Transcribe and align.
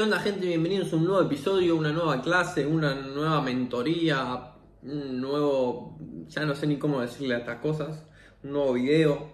¿Qué 0.00 0.04
onda 0.04 0.18
gente? 0.18 0.46
Bienvenidos 0.46 0.94
a 0.94 0.96
un 0.96 1.04
nuevo 1.04 1.20
episodio, 1.20 1.76
una 1.76 1.92
nueva 1.92 2.22
clase, 2.22 2.66
una 2.66 2.94
nueva 2.94 3.42
mentoría, 3.42 4.54
un 4.82 5.20
nuevo, 5.20 5.98
ya 6.26 6.46
no 6.46 6.54
sé 6.54 6.66
ni 6.66 6.78
cómo 6.78 7.02
decirle 7.02 7.34
a 7.34 7.40
estas 7.40 7.58
cosas, 7.58 8.02
un 8.42 8.52
nuevo 8.52 8.72
video. 8.72 9.30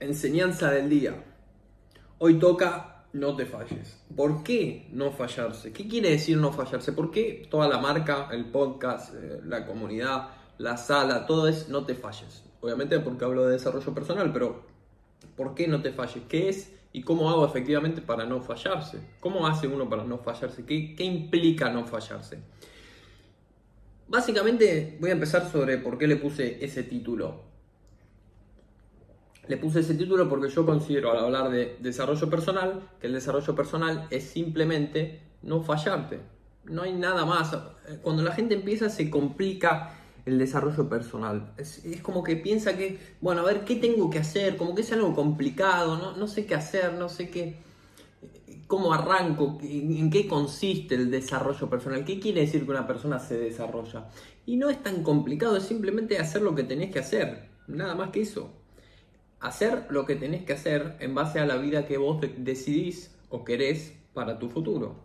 Enseñanza 0.00 0.70
del 0.70 0.88
día. 0.88 1.22
Hoy 2.16 2.38
toca 2.38 3.04
no 3.12 3.36
te 3.36 3.44
falles. 3.44 4.02
¿Por 4.16 4.42
qué 4.42 4.88
no 4.92 5.12
fallarse? 5.12 5.74
¿Qué 5.74 5.86
quiere 5.86 6.08
decir 6.08 6.38
no 6.38 6.50
fallarse? 6.50 6.92
¿Por 6.92 7.10
qué 7.10 7.46
toda 7.50 7.68
la 7.68 7.76
marca, 7.76 8.30
el 8.32 8.46
podcast, 8.46 9.12
eh, 9.14 9.42
la 9.44 9.66
comunidad, 9.66 10.30
la 10.56 10.78
sala, 10.78 11.26
todo 11.26 11.48
es 11.48 11.68
no 11.68 11.84
te 11.84 11.94
falles? 11.94 12.44
Obviamente 12.62 12.98
porque 13.00 13.26
hablo 13.26 13.44
de 13.44 13.52
desarrollo 13.52 13.92
personal, 13.92 14.32
pero 14.32 14.64
¿por 15.36 15.54
qué 15.54 15.68
no 15.68 15.82
te 15.82 15.92
falles? 15.92 16.22
¿Qué 16.30 16.48
es 16.48 16.77
y 16.92 17.02
cómo 17.02 17.30
hago 17.30 17.44
efectivamente 17.44 18.00
para 18.00 18.24
no 18.24 18.40
fallarse? 18.40 18.98
¿Cómo 19.20 19.46
hace 19.46 19.66
uno 19.66 19.88
para 19.88 20.04
no 20.04 20.18
fallarse? 20.18 20.64
¿Qué, 20.64 20.94
qué 20.94 21.04
implica 21.04 21.70
no 21.70 21.84
fallarse? 21.84 22.38
Básicamente 24.08 24.96
voy 25.00 25.10
a 25.10 25.12
empezar 25.12 25.50
sobre 25.50 25.78
por 25.78 25.98
qué 25.98 26.06
le 26.06 26.16
puse 26.16 26.64
ese 26.64 26.82
título. 26.82 27.42
Le 29.46 29.56
puse 29.56 29.80
ese 29.80 29.94
título 29.94 30.28
porque 30.28 30.48
yo 30.48 30.64
considero 30.64 31.10
al 31.10 31.18
hablar 31.18 31.50
de 31.50 31.76
desarrollo 31.80 32.28
personal 32.28 32.88
que 33.00 33.06
el 33.06 33.14
desarrollo 33.14 33.54
personal 33.54 34.06
es 34.10 34.24
simplemente 34.24 35.20
no 35.42 35.62
fallarte. 35.62 36.20
No 36.64 36.82
hay 36.82 36.92
nada 36.92 37.24
más. 37.24 37.56
Cuando 38.02 38.22
la 38.22 38.32
gente 38.32 38.54
empieza 38.54 38.88
se 38.88 39.10
complica 39.10 39.94
el 40.28 40.38
desarrollo 40.38 40.88
personal. 40.88 41.52
Es, 41.56 41.82
como 42.02 42.22
que 42.22 42.36
piensa 42.36 42.76
que, 42.76 42.98
bueno, 43.20 43.42
a 43.42 43.44
ver, 43.44 43.64
¿qué 43.64 43.76
tengo 43.76 44.10
que 44.10 44.18
hacer? 44.18 44.56
Como 44.56 44.74
que 44.74 44.82
es 44.82 44.92
algo 44.92 45.14
complicado, 45.14 45.96
no, 45.98 46.16
no 46.16 46.26
sé 46.26 46.46
qué 46.46 46.54
hacer, 46.54 46.94
no 46.94 47.08
sé 47.08 47.30
qué, 47.30 47.56
cómo 48.66 48.92
arranco, 48.92 49.58
en 49.62 50.10
qué 50.10 50.26
consiste 50.28 50.94
el 50.94 51.10
desarrollo 51.10 51.68
personal, 51.68 52.04
qué 52.04 52.20
quiere 52.20 52.42
decir 52.42 52.64
que 52.64 52.70
una 52.70 52.86
persona 52.86 53.18
se 53.18 53.38
desarrolla. 53.38 54.08
Y 54.46 54.56
no 54.56 54.70
es 54.70 54.82
tan 54.82 55.02
complicado, 55.02 55.56
es 55.56 55.64
simplemente 55.64 56.18
hacer 56.18 56.42
lo 56.42 56.54
que 56.54 56.62
tenés 56.62 56.92
que 56.92 57.00
hacer, 57.00 57.48
nada 57.66 57.94
más 57.94 58.10
que 58.10 58.22
eso 58.22 58.50
hacer 59.40 59.86
lo 59.90 60.04
que 60.04 60.16
tenés 60.16 60.44
que 60.44 60.52
hacer 60.52 60.96
en 61.00 61.14
base 61.14 61.38
a 61.38 61.46
la 61.46 61.56
vida 61.56 61.86
que 61.86 61.96
vos 61.96 62.20
decidís 62.38 63.14
o 63.30 63.44
querés 63.44 63.94
para 64.14 64.38
tu 64.38 64.48
futuro. 64.48 64.96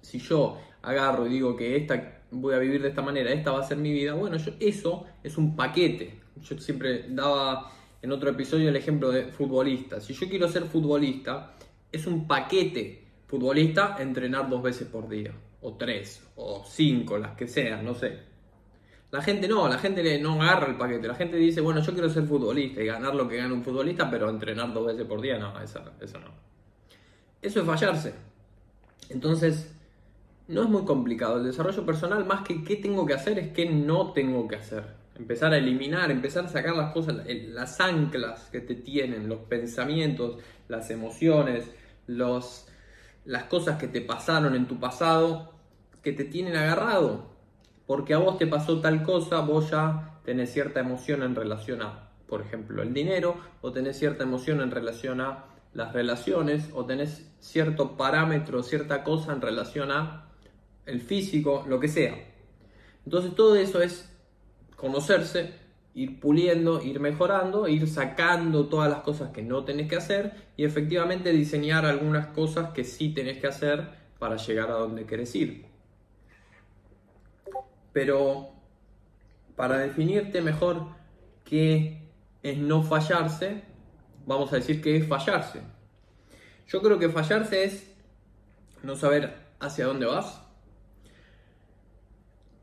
Si 0.00 0.18
yo 0.18 0.58
agarro 0.82 1.26
y 1.26 1.30
digo 1.30 1.56
que 1.56 1.76
esta 1.76 2.22
voy 2.34 2.54
a 2.54 2.58
vivir 2.58 2.82
de 2.82 2.88
esta 2.88 3.02
manera, 3.02 3.30
esta 3.32 3.52
va 3.52 3.60
a 3.60 3.62
ser 3.62 3.78
mi 3.78 3.92
vida, 3.92 4.14
bueno, 4.14 4.36
eso 4.36 5.06
es 5.22 5.38
un 5.38 5.56
paquete. 5.56 6.20
Yo 6.42 6.58
siempre 6.58 7.06
daba 7.08 7.70
en 8.02 8.12
otro 8.12 8.30
episodio 8.30 8.68
el 8.68 8.76
ejemplo 8.76 9.10
de 9.10 9.26
futbolista. 9.26 10.00
Si 10.00 10.12
yo 10.12 10.28
quiero 10.28 10.48
ser 10.48 10.64
futbolista, 10.64 11.54
es 11.90 12.06
un 12.06 12.26
paquete 12.26 13.04
futbolista 13.26 13.96
entrenar 13.98 14.48
dos 14.48 14.62
veces 14.62 14.86
por 14.88 15.08
día, 15.08 15.32
o 15.62 15.74
tres, 15.74 16.22
o 16.36 16.64
cinco, 16.68 17.18
las 17.18 17.32
que 17.32 17.48
sean, 17.48 17.84
no 17.84 17.94
sé. 17.94 18.18
La 19.10 19.22
gente 19.22 19.46
no, 19.46 19.68
la 19.68 19.78
gente 19.78 20.18
no 20.18 20.42
agarra 20.42 20.66
el 20.66 20.76
paquete. 20.76 21.06
La 21.06 21.14
gente 21.14 21.36
dice, 21.36 21.60
bueno, 21.60 21.80
yo 21.80 21.92
quiero 21.92 22.10
ser 22.10 22.24
futbolista 22.24 22.82
y 22.82 22.86
ganar 22.86 23.14
lo 23.14 23.28
que 23.28 23.36
gana 23.36 23.54
un 23.54 23.62
futbolista, 23.62 24.10
pero 24.10 24.28
entrenar 24.28 24.74
dos 24.74 24.86
veces 24.86 25.06
por 25.06 25.20
día, 25.20 25.38
no, 25.38 25.58
eso, 25.60 25.80
eso 26.00 26.18
no. 26.18 26.28
Eso 27.40 27.60
es 27.60 27.66
fallarse. 27.66 28.12
Entonces, 29.08 29.73
no 30.48 30.62
es 30.62 30.68
muy 30.68 30.84
complicado. 30.84 31.38
El 31.38 31.44
desarrollo 31.44 31.84
personal, 31.84 32.24
más 32.24 32.42
que 32.42 32.62
qué 32.64 32.76
tengo 32.76 33.06
que 33.06 33.14
hacer, 33.14 33.38
es 33.38 33.52
qué 33.52 33.68
no 33.68 34.12
tengo 34.12 34.46
que 34.48 34.56
hacer. 34.56 34.84
Empezar 35.16 35.52
a 35.52 35.58
eliminar, 35.58 36.10
empezar 36.10 36.44
a 36.44 36.48
sacar 36.48 36.74
las 36.76 36.92
cosas, 36.92 37.16
las 37.26 37.80
anclas 37.80 38.48
que 38.50 38.60
te 38.60 38.74
tienen, 38.74 39.28
los 39.28 39.40
pensamientos, 39.40 40.38
las 40.68 40.90
emociones, 40.90 41.70
los, 42.06 42.66
las 43.24 43.44
cosas 43.44 43.78
que 43.78 43.88
te 43.88 44.00
pasaron 44.00 44.54
en 44.54 44.66
tu 44.66 44.80
pasado, 44.80 45.52
que 46.02 46.12
te 46.12 46.24
tienen 46.24 46.56
agarrado 46.56 47.34
porque 47.86 48.14
a 48.14 48.18
vos 48.18 48.38
te 48.38 48.46
pasó 48.46 48.80
tal 48.80 49.02
cosa, 49.02 49.40
vos 49.40 49.70
ya 49.70 50.18
tenés 50.24 50.52
cierta 50.52 50.80
emoción 50.80 51.22
en 51.22 51.34
relación 51.34 51.82
a, 51.82 52.08
por 52.26 52.40
ejemplo, 52.40 52.82
el 52.82 52.94
dinero, 52.94 53.36
o 53.60 53.72
tenés 53.72 53.98
cierta 53.98 54.24
emoción 54.24 54.60
en 54.60 54.70
relación 54.70 55.20
a 55.20 55.44
las 55.74 55.92
relaciones, 55.92 56.70
o 56.72 56.86
tenés 56.86 57.30
cierto 57.40 57.96
parámetro, 57.96 58.62
cierta 58.62 59.04
cosa 59.04 59.32
en 59.32 59.42
relación 59.42 59.90
a 59.90 60.28
el 60.86 61.00
físico, 61.00 61.64
lo 61.68 61.80
que 61.80 61.88
sea. 61.88 62.14
Entonces 63.04 63.34
todo 63.34 63.56
eso 63.56 63.82
es 63.82 64.10
conocerse, 64.76 65.52
ir 65.94 66.18
puliendo, 66.20 66.82
ir 66.82 67.00
mejorando, 67.00 67.68
ir 67.68 67.86
sacando 67.88 68.66
todas 68.66 68.90
las 68.90 69.00
cosas 69.00 69.30
que 69.30 69.42
no 69.42 69.64
tenés 69.64 69.88
que 69.88 69.96
hacer 69.96 70.32
y 70.56 70.64
efectivamente 70.64 71.30
diseñar 71.30 71.86
algunas 71.86 72.28
cosas 72.28 72.70
que 72.70 72.84
sí 72.84 73.10
tenés 73.10 73.38
que 73.38 73.46
hacer 73.46 73.88
para 74.18 74.36
llegar 74.36 74.70
a 74.70 74.74
donde 74.74 75.06
querés 75.06 75.34
ir. 75.34 75.66
Pero 77.92 78.48
para 79.54 79.78
definirte 79.78 80.40
mejor 80.40 80.88
qué 81.44 82.08
es 82.42 82.58
no 82.58 82.82
fallarse, 82.82 83.62
vamos 84.26 84.52
a 84.52 84.56
decir 84.56 84.82
que 84.82 84.96
es 84.96 85.06
fallarse. 85.06 85.60
Yo 86.66 86.82
creo 86.82 86.98
que 86.98 87.08
fallarse 87.08 87.64
es 87.64 87.94
no 88.82 88.96
saber 88.96 89.34
hacia 89.60 89.86
dónde 89.86 90.06
vas, 90.06 90.43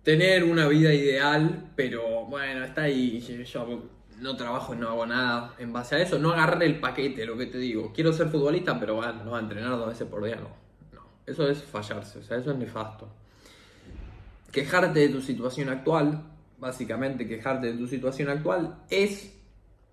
tener 0.03 0.44
una 0.44 0.67
vida 0.67 0.94
ideal, 0.94 1.72
pero 1.75 2.25
bueno, 2.25 2.63
está 2.63 2.84
ahí, 2.84 3.19
yo 3.19 3.84
no 4.19 4.35
trabajo, 4.35 4.75
no 4.75 4.89
hago 4.89 5.06
nada 5.06 5.56
en 5.57 5.73
base 5.73 5.95
a 5.95 6.01
eso, 6.01 6.19
no 6.19 6.31
agarré 6.31 6.66
el 6.66 6.79
paquete, 6.79 7.25
lo 7.25 7.38
que 7.38 7.47
te 7.47 7.57
digo, 7.57 7.91
quiero 7.94 8.13
ser 8.13 8.28
futbolista, 8.28 8.79
pero 8.79 8.95
bueno, 8.95 9.23
no 9.23 9.35
a 9.35 9.39
entrenar 9.39 9.72
dos 9.72 9.88
veces 9.88 10.07
por 10.07 10.23
día, 10.23 10.35
no, 10.35 10.50
no, 10.94 11.01
eso 11.25 11.50
es 11.50 11.63
fallarse, 11.63 12.19
o 12.19 12.23
sea, 12.23 12.38
eso 12.38 12.51
es 12.51 12.57
nefasto. 12.57 13.09
Quejarte 14.51 15.00
de 15.00 15.09
tu 15.09 15.22
situación 15.22 15.69
actual, 15.69 16.23
básicamente 16.59 17.28
quejarte 17.28 17.72
de 17.72 17.78
tu 17.78 17.88
situación 17.88 18.29
actual, 18.29 18.75
es 18.89 19.33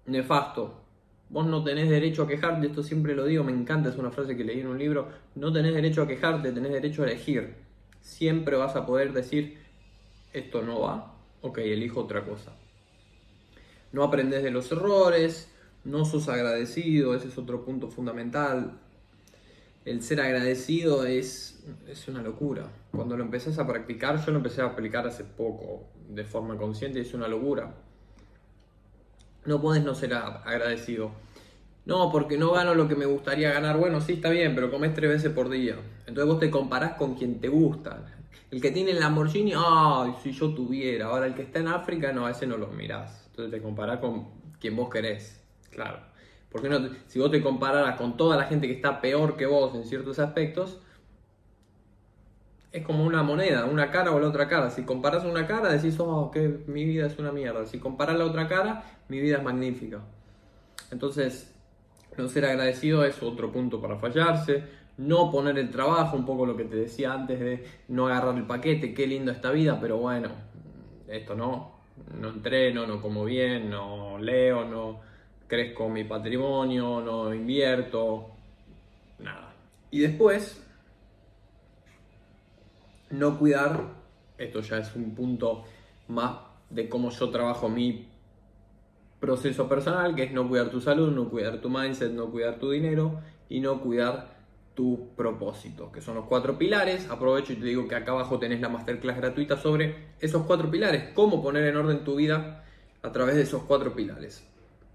nefasto. 0.07 0.85
Vos 1.31 1.47
no 1.47 1.63
tenés 1.63 1.89
derecho 1.89 2.23
a 2.23 2.29
quejarte, 2.29 2.67
esto 2.67 2.83
siempre 2.83 3.15
lo 3.15 3.25
digo, 3.25 3.45
me 3.45 3.53
encanta, 3.53 3.91
es 3.91 3.97
una 3.97 4.11
frase 4.11 4.37
que 4.37 4.45
leí 4.45 4.61
en 4.61 4.67
un 4.67 4.79
libro, 4.79 5.09
no 5.35 5.53
tenés 5.53 5.75
derecho 5.75 6.03
a 6.03 6.09
quejarte, 6.09 6.53
tenés 6.53 6.73
derecho 6.73 7.03
a 7.03 7.07
elegir. 7.07 7.55
Siempre 8.01 8.57
vas 8.57 8.77
a 8.77 8.87
poder 8.87 9.13
decir, 9.13 9.59
esto 10.33 10.63
no 10.63 10.81
va, 10.81 11.15
ok, 11.43 11.59
elijo 11.59 12.01
otra 12.01 12.25
cosa. 12.25 12.53
No 13.93 14.03
aprendes 14.03 14.43
de 14.43 14.51
los 14.51 14.71
errores, 14.73 15.51
no 15.85 16.05
sos 16.05 16.29
agradecido, 16.29 17.15
ese 17.15 17.29
es 17.29 17.39
otro 17.39 17.65
punto 17.65 17.89
fundamental 17.89 18.79
el 19.89 20.03
ser 20.03 20.21
agradecido 20.21 21.07
es, 21.07 21.65
es 21.89 22.09
una 22.09 22.23
locura. 22.23 22.67
Cuando 22.93 23.17
lo 23.17 23.25
empezás 23.25 23.59
a 23.59 23.67
practicar, 23.67 24.25
yo 24.25 24.33
lo 24.33 24.39
empecé 24.39 24.61
a 24.61 24.67
aplicar 24.67 25.07
hace 25.07 25.25
poco 25.25 25.85
de 26.09 26.25
forma 26.25 26.57
consciente 26.57 27.01
es 27.01 27.15
una 27.15 27.29
locura. 27.29 27.75
No 29.47 29.61
puedes 29.61 29.83
no 29.83 29.95
ser 29.95 30.15
agradecido. 30.15 31.13
No, 31.87 32.13
porque 32.13 32.37
no 32.37 32.53
gano 32.53 32.75
lo 32.75 32.87
que 32.87 32.97
me 32.97 33.07
gustaría 33.07 33.51
ganar. 33.53 33.79
Bueno, 33.79 34.01
sí, 34.03 34.15
está 34.15 34.29
bien, 34.29 34.55
pero 34.55 34.71
comes 34.71 34.93
tres 34.93 35.11
veces 35.11 35.33
por 35.33 35.49
día. 35.49 35.77
Entonces 36.07 36.27
vos 36.27 36.39
te 36.39 36.51
comparás 36.51 36.95
con 36.95 37.15
quien 37.15 37.41
te 37.41 37.49
gusta. 37.49 38.05
El 38.51 38.61
que 38.63 38.71
tiene 38.71 38.93
el 38.93 39.01
Lamborghini, 39.01 39.53
ay, 39.57 40.15
si 40.23 40.33
yo 40.33 40.55
tuviera. 40.55 41.07
Ahora 41.07 41.27
el 41.27 41.35
que 41.35 41.43
está 41.43 41.59
en 41.59 41.69
África, 41.69 42.13
no, 42.13 42.27
a 42.27 42.31
ese 42.31 42.47
no 42.47 42.57
lo 42.57 42.69
mirás. 42.69 43.27
Entonces 43.31 43.53
te 43.53 43.63
comparás 43.63 43.99
con 43.99 44.29
quien 44.59 44.75
vos 44.75 44.89
querés. 44.89 45.45
Claro. 45.71 46.01
Porque 46.51 46.69
no, 46.69 46.81
si 47.07 47.19
vos 47.19 47.31
te 47.31 47.43
compararas 47.43 47.97
con 47.97 48.17
toda 48.17 48.37
la 48.37 48.45
gente 48.45 48.67
que 48.67 48.73
está 48.73 49.01
peor 49.01 49.37
que 49.37 49.47
vos 49.47 49.75
en 49.75 49.85
ciertos 49.85 50.19
aspectos, 50.19 50.81
es 52.73 52.85
como 52.85 53.05
una 53.05 53.23
moneda, 53.23 53.65
una 53.65 53.91
cara 53.91 54.13
o 54.13 54.19
la 54.19 54.29
otra 54.29 54.49
cara. 54.49 54.71
Si 54.71 54.83
comparas 54.83 55.25
una 55.25 55.47
cara, 55.47 55.71
decís, 55.71 55.97
oh, 56.01 56.31
que 56.31 56.65
mi 56.67 56.85
vida 56.85 57.07
es 57.07 57.19
una 57.19 57.33
mierda. 57.33 57.67
Si 57.67 57.79
comparas 57.79 58.17
la 58.17 58.25
otra 58.25 58.49
cara, 58.49 58.85
mi 59.09 59.21
vida 59.21 59.39
es 59.39 59.43
magnífica. 59.43 60.01
Entonces, 60.91 61.55
no 62.17 62.29
ser 62.29 62.47
agradecido 62.47 63.05
es 63.05 63.23
otro 63.23 63.53
punto 63.53 63.81
para 63.81 63.97
fallarse. 63.97 64.65
No 64.99 65.31
poner 65.31 65.59
el 65.59 65.71
trabajo, 65.71 66.17
un 66.17 66.27
poco 66.27 66.45
lo 66.45 66.57
que 66.57 66.65
te 66.65 66.77
decía 66.77 67.13
antes 67.13 67.41
de 67.41 67.65
no 67.89 68.09
agarrar 68.09 68.37
el 68.37 68.47
paquete, 68.47 68.95
qué 68.95 69.07
lindo 69.07 69.33
esta 69.33 69.51
vida, 69.51 69.79
pero 69.81 69.97
bueno, 69.99 70.29
esto 71.09 71.35
no. 71.35 71.79
No 72.21 72.29
entreno, 72.29 72.87
no 72.87 73.01
como 73.01 73.25
bien, 73.25 73.71
no 73.71 74.19
leo, 74.19 74.65
no, 74.65 75.01
crezco 75.49 75.89
mi 75.89 76.05
patrimonio, 76.05 77.01
no 77.01 77.35
invierto, 77.35 78.31
nada. 79.19 79.53
Y 79.91 80.01
después, 80.01 80.63
no 83.11 83.39
cuidar, 83.39 83.95
esto 84.37 84.61
ya 84.61 84.79
es 84.79 84.95
un 84.95 85.15
punto 85.15 85.65
más 86.09 86.39
de 86.71 86.89
cómo 86.89 87.11
yo 87.11 87.31
trabajo 87.31 87.69
mi 87.69 88.09
proceso 89.19 89.69
personal, 89.69 90.15
que 90.15 90.25
es 90.25 90.33
no 90.33 90.49
cuidar 90.49 90.71
tu 90.71 90.81
salud, 90.81 91.11
no 91.11 91.29
cuidar 91.29 91.61
tu 91.61 91.71
mindset, 91.71 92.13
no 92.13 92.31
cuidar 92.31 92.59
tu 92.59 92.71
dinero 92.71 93.21
y 93.49 93.61
no 93.61 93.81
cuidar 93.81 94.38
tu 94.79 95.09
propósito, 95.17 95.91
que 95.91 96.01
son 96.01 96.15
los 96.15 96.27
cuatro 96.27 96.57
pilares. 96.57 97.11
Aprovecho 97.11 97.53
y 97.53 97.57
te 97.57 97.67
digo 97.67 97.89
que 97.89 97.97
acá 97.97 98.13
abajo 98.13 98.39
tenés 98.39 98.61
la 98.61 98.69
masterclass 98.69 99.17
gratuita 99.17 99.57
sobre 99.57 100.13
esos 100.21 100.47
cuatro 100.47 100.71
pilares, 100.71 101.11
cómo 101.15 101.43
poner 101.43 101.65
en 101.65 101.77
orden 101.77 102.05
tu 102.05 102.15
vida 102.15 102.63
a 103.03 103.11
través 103.11 103.35
de 103.35 103.43
esos 103.43 103.65
cuatro 103.65 103.93
pilares. 103.97 104.47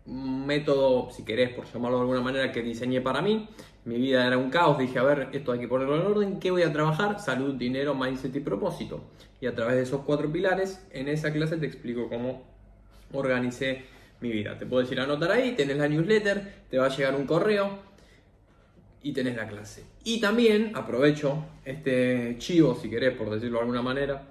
método, 0.06 1.12
si 1.12 1.26
querés, 1.26 1.50
por 1.50 1.66
llamarlo 1.66 1.98
de 1.98 2.02
alguna 2.04 2.22
manera, 2.22 2.54
que 2.54 2.62
diseñé 2.62 3.02
para 3.02 3.22
mí. 3.22 3.50
Mi 3.84 3.98
vida 3.98 4.26
era 4.26 4.38
un 4.38 4.50
caos, 4.50 4.78
dije, 4.78 5.00
a 5.00 5.04
ver, 5.04 5.28
esto 5.34 5.52
hay 5.52 5.60
que 5.60 5.68
ponerlo 5.68 5.98
en 5.98 6.08
orden, 6.08 6.40
¿qué 6.40 6.50
voy 6.52 6.62
a 6.62 6.72
trabajar? 6.72 7.20
Salud, 7.20 7.56
dinero, 7.56 7.94
mindset 7.94 8.34
y 8.38 8.40
propósito. 8.40 9.02
Y 9.42 9.48
a 9.48 9.54
través 9.54 9.76
de 9.76 9.82
esos 9.82 10.04
cuatro 10.06 10.32
pilares, 10.32 10.88
en 10.92 11.10
esa 11.10 11.34
clase 11.34 11.58
te 11.58 11.66
explico 11.66 12.08
cómo 12.08 12.44
organicé 13.12 13.84
mi 14.22 14.32
vida. 14.32 14.58
Te 14.58 14.66
puedes 14.66 14.90
ir 14.94 15.02
a 15.02 15.04
anotar 15.04 15.34
ahí, 15.34 15.56
tenés 15.58 15.76
la 15.76 15.90
newsletter, 15.90 16.64
te 16.70 16.78
va 16.78 16.86
a 16.86 16.90
llegar 16.90 17.16
un 17.16 17.26
correo 17.26 17.92
y 19.04 19.12
tenés 19.12 19.36
la 19.36 19.48
clase. 19.48 19.84
Y 20.04 20.20
también 20.20 20.72
aprovecho 20.76 21.46
este 21.66 22.36
chivo, 22.40 22.76
si 22.76 22.90
querés, 22.90 23.16
por 23.16 23.30
decirlo 23.30 23.58
de 23.58 23.62
alguna 23.62 23.82
manera. 23.82 24.24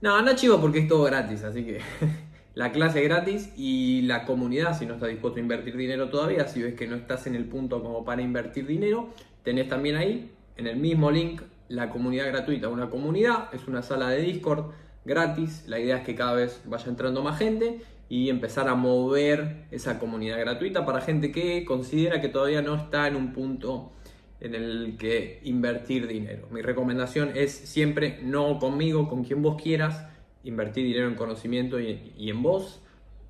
No, 0.00 0.22
no 0.22 0.34
chivo 0.34 0.60
porque 0.60 0.78
es 0.78 0.88
todo 0.88 1.04
gratis, 1.04 1.42
así 1.42 1.64
que 1.64 1.80
la 2.54 2.72
clase 2.72 3.02
gratis 3.02 3.50
y 3.56 4.02
la 4.02 4.24
comunidad, 4.24 4.78
si 4.78 4.86
no 4.86 4.94
estás 4.94 5.10
dispuesto 5.10 5.38
a 5.38 5.42
invertir 5.42 5.76
dinero 5.76 6.08
todavía, 6.08 6.46
si 6.46 6.62
ves 6.62 6.74
que 6.74 6.86
no 6.86 6.96
estás 6.96 7.26
en 7.26 7.34
el 7.34 7.44
punto 7.44 7.82
como 7.82 8.04
para 8.04 8.22
invertir 8.22 8.66
dinero, 8.66 9.10
tenés 9.42 9.68
también 9.68 9.96
ahí, 9.96 10.30
en 10.56 10.66
el 10.68 10.76
mismo 10.76 11.10
link, 11.10 11.42
la 11.68 11.90
comunidad 11.90 12.28
gratuita. 12.28 12.68
Una 12.68 12.90
comunidad 12.90 13.48
es 13.52 13.66
una 13.68 13.82
sala 13.82 14.08
de 14.08 14.22
Discord 14.22 14.72
gratis, 15.04 15.64
la 15.66 15.78
idea 15.78 15.98
es 15.98 16.04
que 16.04 16.14
cada 16.14 16.34
vez 16.34 16.62
vaya 16.64 16.86
entrando 16.86 17.22
más 17.22 17.38
gente 17.38 17.80
y 18.10 18.28
empezar 18.28 18.68
a 18.68 18.74
mover 18.74 19.66
esa 19.70 20.00
comunidad 20.00 20.40
gratuita 20.40 20.84
para 20.84 21.00
gente 21.00 21.30
que 21.30 21.64
considera 21.64 22.20
que 22.20 22.28
todavía 22.28 22.60
no 22.60 22.74
está 22.74 23.06
en 23.06 23.14
un 23.14 23.32
punto 23.32 23.92
en 24.40 24.56
el 24.56 24.96
que 24.98 25.40
invertir 25.44 26.08
dinero. 26.08 26.48
Mi 26.50 26.60
recomendación 26.60 27.30
es 27.36 27.52
siempre 27.52 28.18
no 28.22 28.58
conmigo, 28.58 29.08
con 29.08 29.22
quien 29.22 29.42
vos 29.42 29.62
quieras, 29.62 30.06
invertir 30.42 30.86
dinero 30.86 31.06
en 31.06 31.14
conocimiento 31.14 31.78
y, 31.78 32.12
en 32.18 32.42
vos. 32.42 32.82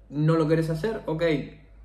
¿No 0.08 0.36
lo 0.36 0.48
querés 0.48 0.70
hacer? 0.70 1.02
Ok, 1.04 1.24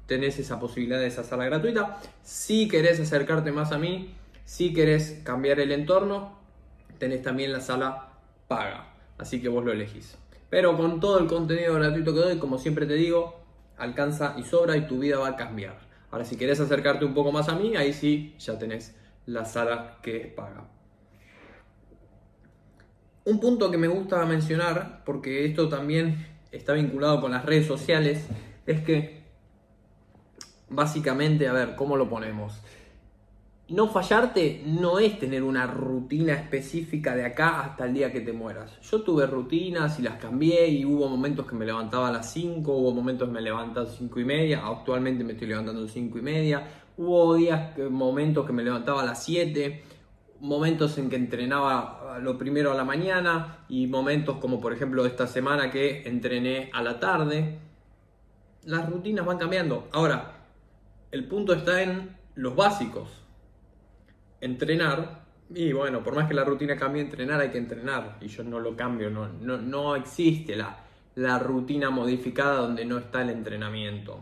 tenés 0.06 0.40
esa 0.40 0.58
posibilidad 0.62 1.00
de 1.00 1.08
esa 1.08 1.26
sala 1.26 1.44
gratuita. 1.44 2.00
Si 2.24 2.70
querés 2.70 2.98
acercarte 3.02 3.52
más 3.52 3.74
a 3.74 3.78
mí, 3.78 4.14
si 4.46 4.74
querés 4.74 5.20
cambiar 5.26 5.60
el 5.60 5.74
entorno, 5.74 6.40
tenés 6.98 7.22
también 7.24 7.52
la 7.52 7.60
sala 7.60 8.14
paga. 8.48 8.94
Así 9.18 9.42
que 9.42 9.50
vos 9.50 9.66
lo 9.66 9.74
elegís. 9.74 10.18
Pero 10.50 10.78
con 10.78 11.00
todo 11.00 11.20
el 11.20 11.28
contenido 11.28 11.74
gratuito 11.76 12.14
que 12.14 12.20
doy, 12.20 12.38
como 12.38 12.58
siempre 12.58 12.86
te 12.86 12.94
digo, 12.94 13.44
alcanza 13.78 14.36
y 14.38 14.44
sobra 14.44 14.78
y 14.78 14.88
tu 14.88 15.00
vida 15.00 15.18
va 15.18 15.30
a 15.30 15.36
cambiar. 15.36 15.78
Ahora, 16.12 16.24
si 16.26 16.38
querés 16.38 16.60
acercarte 16.60 17.04
un 17.06 17.14
poco 17.14 17.32
más 17.32 17.50
a 17.50 17.56
mí, 17.56 17.76
ahí 17.76 17.94
sí 17.94 18.36
ya 18.40 18.58
tenés 18.58 18.96
la 19.26 19.46
sala 19.46 19.98
que 20.02 20.18
es 20.18 20.28
paga. 20.28 20.66
Un 23.26 23.40
punto 23.40 23.72
que 23.72 23.78
me 23.78 23.88
gusta 23.88 24.24
mencionar, 24.26 25.04
porque 25.04 25.46
esto 25.46 25.68
también 25.68 26.28
está 26.52 26.74
vinculado 26.74 27.20
con 27.20 27.32
las 27.32 27.44
redes 27.44 27.66
sociales, 27.66 28.28
es 28.68 28.82
que 28.82 29.24
básicamente, 30.70 31.48
a 31.48 31.54
ver, 31.54 31.76
¿cómo 31.76 31.98
lo 31.98 32.08
ponemos? 32.08 32.62
No 33.68 33.88
fallarte 33.88 34.62
no 34.64 35.00
es 35.00 35.18
tener 35.18 35.42
una 35.42 35.66
rutina 35.66 36.34
específica 36.34 37.16
de 37.16 37.26
acá 37.26 37.62
hasta 37.62 37.86
el 37.86 37.96
día 37.96 38.12
que 38.12 38.22
te 38.22 38.32
mueras. 38.32 38.80
Yo 38.82 39.02
tuve 39.02 39.26
rutinas 39.26 39.98
y 39.98 40.04
las 40.04 40.18
cambié 40.18 40.68
y 40.68 40.86
hubo 40.86 41.10
momentos 41.10 41.48
que 41.48 41.56
me 41.56 41.66
levantaba 41.66 42.10
a 42.10 42.12
las 42.12 42.32
5, 42.32 42.72
hubo 42.72 42.92
momentos 42.92 43.28
que 43.28 43.34
me 43.34 43.42
levantaba 43.42 43.88
a 43.88 43.90
las 43.90 43.98
5 43.98 44.20
y 44.20 44.24
media, 44.24 44.68
actualmente 44.68 45.24
me 45.24 45.34
estoy 45.34 45.48
levantando 45.48 45.82
a 45.82 45.86
las 45.86 45.94
5 45.94 46.20
y 46.20 46.22
media, 46.22 46.68
hubo 46.96 47.34
días, 47.34 47.76
momentos 47.90 48.46
que 48.46 48.54
me 48.54 48.64
levantaba 48.64 49.02
a 49.02 49.06
las 49.06 49.24
7, 49.24 49.84
momentos 50.42 50.96
en 51.00 51.10
que 51.10 51.16
entrenaba 51.16 52.20
lo 52.22 52.38
primero 52.38 52.72
a 52.72 52.76
la 52.76 52.84
mañana 52.84 53.66
y 53.68 53.88
momentos 53.88 54.38
como 54.38 54.62
por 54.62 54.74
ejemplo 54.74 55.08
esta 55.08 55.26
semana 55.26 55.72
que 55.72 56.08
entrené 56.08 56.70
a 56.72 56.84
la 56.84 57.00
tarde. 57.00 57.58
Las 58.64 58.88
rutinas 58.88 59.26
van 59.26 59.40
cambiando. 59.40 59.88
Ahora, 59.92 60.34
el 61.10 61.28
punto 61.28 61.52
está 61.54 61.82
en 61.82 62.16
los 62.36 62.56
básicos. 62.56 63.25
Entrenar. 64.46 65.26
Y 65.54 65.74
bueno, 65.74 66.04
por 66.04 66.16
más 66.16 66.28
que 66.28 66.36
la 66.36 66.44
rutina 66.44 66.76
cambie, 66.76 67.02
entrenar 67.02 67.42
hay 67.42 67.50
que 67.50 67.58
entrenar. 67.58 68.18
Y 68.22 68.28
yo 68.28 68.44
no 68.44 68.60
lo 68.60 68.76
cambio. 68.76 69.10
No, 69.10 69.28
no, 69.28 69.58
no 69.58 69.96
existe 69.96 70.56
la, 70.56 70.84
la 71.16 71.40
rutina 71.40 71.90
modificada 71.90 72.58
donde 72.58 72.86
no 72.86 73.00
está 73.00 73.24
el 73.24 73.32
entrenamiento. 73.32 74.20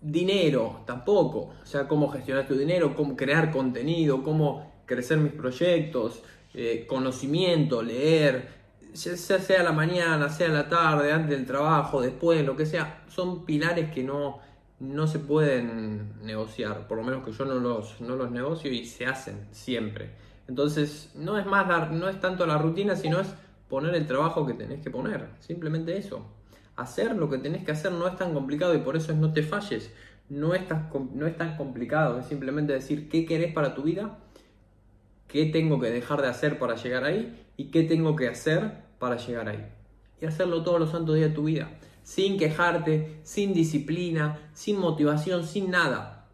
Dinero, 0.00 0.82
tampoco. 0.86 1.54
O 1.60 1.66
sea, 1.66 1.88
cómo 1.88 2.08
gestionar 2.08 2.46
tu 2.46 2.54
dinero, 2.54 2.94
cómo 2.94 3.16
crear 3.16 3.50
contenido, 3.50 4.22
cómo 4.22 4.72
crecer 4.86 5.18
mis 5.18 5.32
proyectos, 5.32 6.22
eh, 6.54 6.86
conocimiento, 6.88 7.82
leer, 7.82 8.48
sea, 8.92 9.16
sea 9.16 9.62
la 9.62 9.72
mañana, 9.72 10.28
sea 10.28 10.48
la 10.48 10.68
tarde, 10.68 11.12
antes 11.12 11.30
del 11.30 11.46
trabajo, 11.46 12.00
después, 12.00 12.44
lo 12.44 12.56
que 12.56 12.66
sea. 12.66 13.04
Son 13.08 13.44
pilares 13.44 13.90
que 13.90 14.04
no, 14.04 14.38
no 14.80 15.06
se 15.06 15.20
pueden 15.20 16.14
negociar. 16.22 16.88
Por 16.88 16.98
lo 16.98 17.04
menos 17.04 17.24
que 17.24 17.32
yo 17.32 17.44
no 17.44 17.54
los, 17.54 18.00
no 18.00 18.16
los 18.16 18.30
negocio 18.30 18.72
y 18.72 18.84
se 18.84 19.06
hacen 19.06 19.46
siempre. 19.52 20.10
Entonces, 20.48 21.12
no 21.14 21.38
es 21.38 21.46
más 21.46 21.90
no 21.92 22.08
es 22.08 22.18
tanto 22.20 22.46
la 22.46 22.58
rutina, 22.58 22.96
sino 22.96 23.20
es 23.20 23.28
poner 23.68 23.94
el 23.94 24.06
trabajo 24.06 24.46
que 24.46 24.54
tenés 24.54 24.82
que 24.82 24.90
poner. 24.90 25.28
Simplemente 25.38 25.96
eso 25.96 26.26
hacer 26.80 27.14
lo 27.14 27.28
que 27.28 27.38
tenés 27.38 27.64
que 27.64 27.72
hacer 27.72 27.92
no 27.92 28.08
es 28.08 28.16
tan 28.16 28.32
complicado 28.32 28.74
y 28.74 28.78
por 28.78 28.96
eso 28.96 29.12
es 29.12 29.18
no 29.18 29.32
te 29.32 29.42
falles. 29.42 29.92
No 30.28 30.54
es, 30.54 30.66
tan, 30.68 30.88
no 31.14 31.26
es 31.26 31.36
tan 31.36 31.56
complicado, 31.56 32.20
es 32.20 32.26
simplemente 32.26 32.72
decir 32.72 33.08
qué 33.08 33.26
querés 33.26 33.52
para 33.52 33.74
tu 33.74 33.82
vida, 33.82 34.18
qué 35.26 35.46
tengo 35.46 35.80
que 35.80 35.90
dejar 35.90 36.22
de 36.22 36.28
hacer 36.28 36.56
para 36.56 36.76
llegar 36.76 37.02
ahí 37.02 37.46
y 37.56 37.72
qué 37.72 37.82
tengo 37.82 38.14
que 38.14 38.28
hacer 38.28 38.84
para 39.00 39.16
llegar 39.16 39.48
ahí. 39.48 39.66
Y 40.20 40.26
hacerlo 40.26 40.62
todos 40.62 40.78
los 40.78 40.92
santos 40.92 41.16
días 41.16 41.30
de 41.30 41.34
tu 41.34 41.44
vida, 41.44 41.68
sin 42.10 42.38
quejarte, 42.38 43.20
sin 43.22 43.54
disciplina, 43.54 44.50
sin 44.52 44.80
motivación, 44.80 45.46
sin 45.46 45.70
nada. 45.70 46.26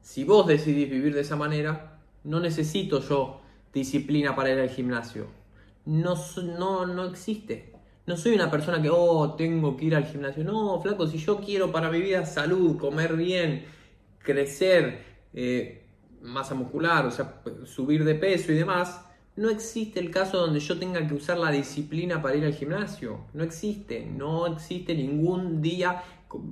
Si 0.00 0.24
vos 0.24 0.46
decidís 0.46 0.88
vivir 0.88 1.14
de 1.14 1.20
esa 1.20 1.36
manera, 1.36 2.00
no 2.24 2.40
necesito 2.40 3.06
yo 3.06 3.42
disciplina 3.74 4.34
para 4.34 4.52
ir 4.52 4.58
al 4.58 4.70
gimnasio. 4.70 5.26
No, 5.84 6.14
no, 6.58 6.86
no 6.86 7.04
existe. 7.04 7.74
No 8.06 8.16
soy 8.16 8.32
una 8.32 8.50
persona 8.50 8.80
que, 8.80 8.88
oh, 8.90 9.34
tengo 9.34 9.76
que 9.76 9.84
ir 9.84 9.94
al 9.94 10.06
gimnasio. 10.06 10.44
No, 10.44 10.80
flaco, 10.80 11.06
si 11.06 11.18
yo 11.18 11.40
quiero 11.40 11.70
para 11.70 11.90
mi 11.90 12.00
vida 12.00 12.24
salud, 12.24 12.78
comer 12.78 13.16
bien, 13.16 13.66
crecer, 14.20 15.04
eh, 15.34 15.84
masa 16.22 16.54
muscular, 16.54 17.04
o 17.04 17.10
sea, 17.10 17.42
subir 17.66 18.02
de 18.04 18.14
peso 18.14 18.50
y 18.50 18.54
demás, 18.54 19.04
no 19.36 19.48
existe 19.48 20.00
el 20.00 20.10
caso 20.10 20.38
donde 20.38 20.60
yo 20.60 20.78
tenga 20.78 21.06
que 21.06 21.14
usar 21.14 21.38
la 21.38 21.50
disciplina 21.50 22.20
para 22.20 22.36
ir 22.36 22.44
al 22.44 22.54
gimnasio. 22.54 23.26
No 23.32 23.44
existe, 23.44 24.04
no 24.04 24.46
existe 24.46 24.94
ningún 24.94 25.62
día. 25.62 26.02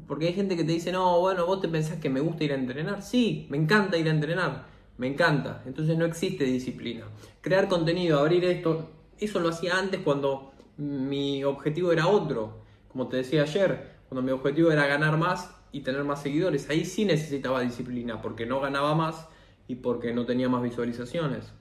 Porque 0.06 0.28
hay 0.28 0.32
gente 0.32 0.56
que 0.56 0.64
te 0.64 0.72
dice, 0.72 0.90
no, 0.90 1.20
bueno, 1.20 1.46
vos 1.46 1.60
te 1.60 1.68
pensás 1.68 1.98
que 1.98 2.10
me 2.10 2.20
gusta 2.20 2.44
ir 2.44 2.52
a 2.52 2.56
entrenar. 2.56 3.02
Sí, 3.02 3.46
me 3.50 3.56
encanta 3.56 3.96
ir 3.96 4.08
a 4.08 4.10
entrenar, 4.10 4.66
me 4.96 5.06
encanta. 5.06 5.62
Entonces 5.66 5.96
no 5.96 6.04
existe 6.04 6.44
disciplina. 6.44 7.04
Crear 7.40 7.68
contenido, 7.68 8.18
abrir 8.18 8.44
esto, 8.44 8.90
eso 9.18 9.40
lo 9.40 9.50
hacía 9.50 9.78
antes 9.78 10.00
cuando 10.00 10.52
mi 10.76 11.44
objetivo 11.44 11.92
era 11.92 12.08
otro. 12.08 12.62
Como 12.88 13.08
te 13.08 13.18
decía 13.18 13.42
ayer, 13.42 13.98
cuando 14.08 14.22
mi 14.22 14.32
objetivo 14.32 14.70
era 14.70 14.86
ganar 14.86 15.18
más 15.18 15.54
y 15.72 15.80
tener 15.80 16.04
más 16.04 16.22
seguidores, 16.22 16.70
ahí 16.70 16.84
sí 16.84 17.04
necesitaba 17.04 17.60
disciplina, 17.60 18.22
porque 18.22 18.46
no 18.46 18.60
ganaba 18.60 18.94
más 18.94 19.28
y 19.66 19.76
porque 19.76 20.14
no 20.14 20.24
tenía 20.24 20.48
más 20.48 20.62
visualizaciones. 20.62 21.52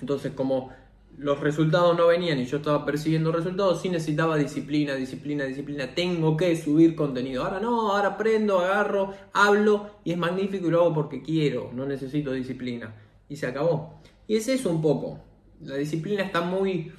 Entonces, 0.00 0.32
como 0.32 0.70
los 1.18 1.40
resultados 1.40 1.96
no 1.96 2.06
venían 2.08 2.38
y 2.38 2.44
yo 2.44 2.58
estaba 2.58 2.84
persiguiendo 2.84 3.32
resultados, 3.32 3.80
sí 3.80 3.88
necesitaba 3.88 4.36
disciplina, 4.36 4.94
disciplina, 4.94 5.44
disciplina. 5.44 5.94
Tengo 5.94 6.36
que 6.36 6.54
subir 6.56 6.94
contenido. 6.94 7.44
Ahora 7.44 7.60
no, 7.60 7.92
ahora 7.92 8.16
prendo, 8.16 8.60
agarro, 8.60 9.14
hablo 9.32 9.90
y 10.04 10.12
es 10.12 10.18
magnífico 10.18 10.66
y 10.66 10.70
lo 10.70 10.82
hago 10.82 10.94
porque 10.94 11.22
quiero, 11.22 11.70
no 11.72 11.86
necesito 11.86 12.32
disciplina. 12.32 12.94
Y 13.28 13.36
se 13.36 13.46
acabó. 13.46 14.00
Y 14.26 14.36
es 14.36 14.48
eso 14.48 14.70
un 14.70 14.82
poco. 14.82 15.18
La 15.62 15.76
disciplina 15.76 16.22
está 16.22 16.42
muy 16.42 16.92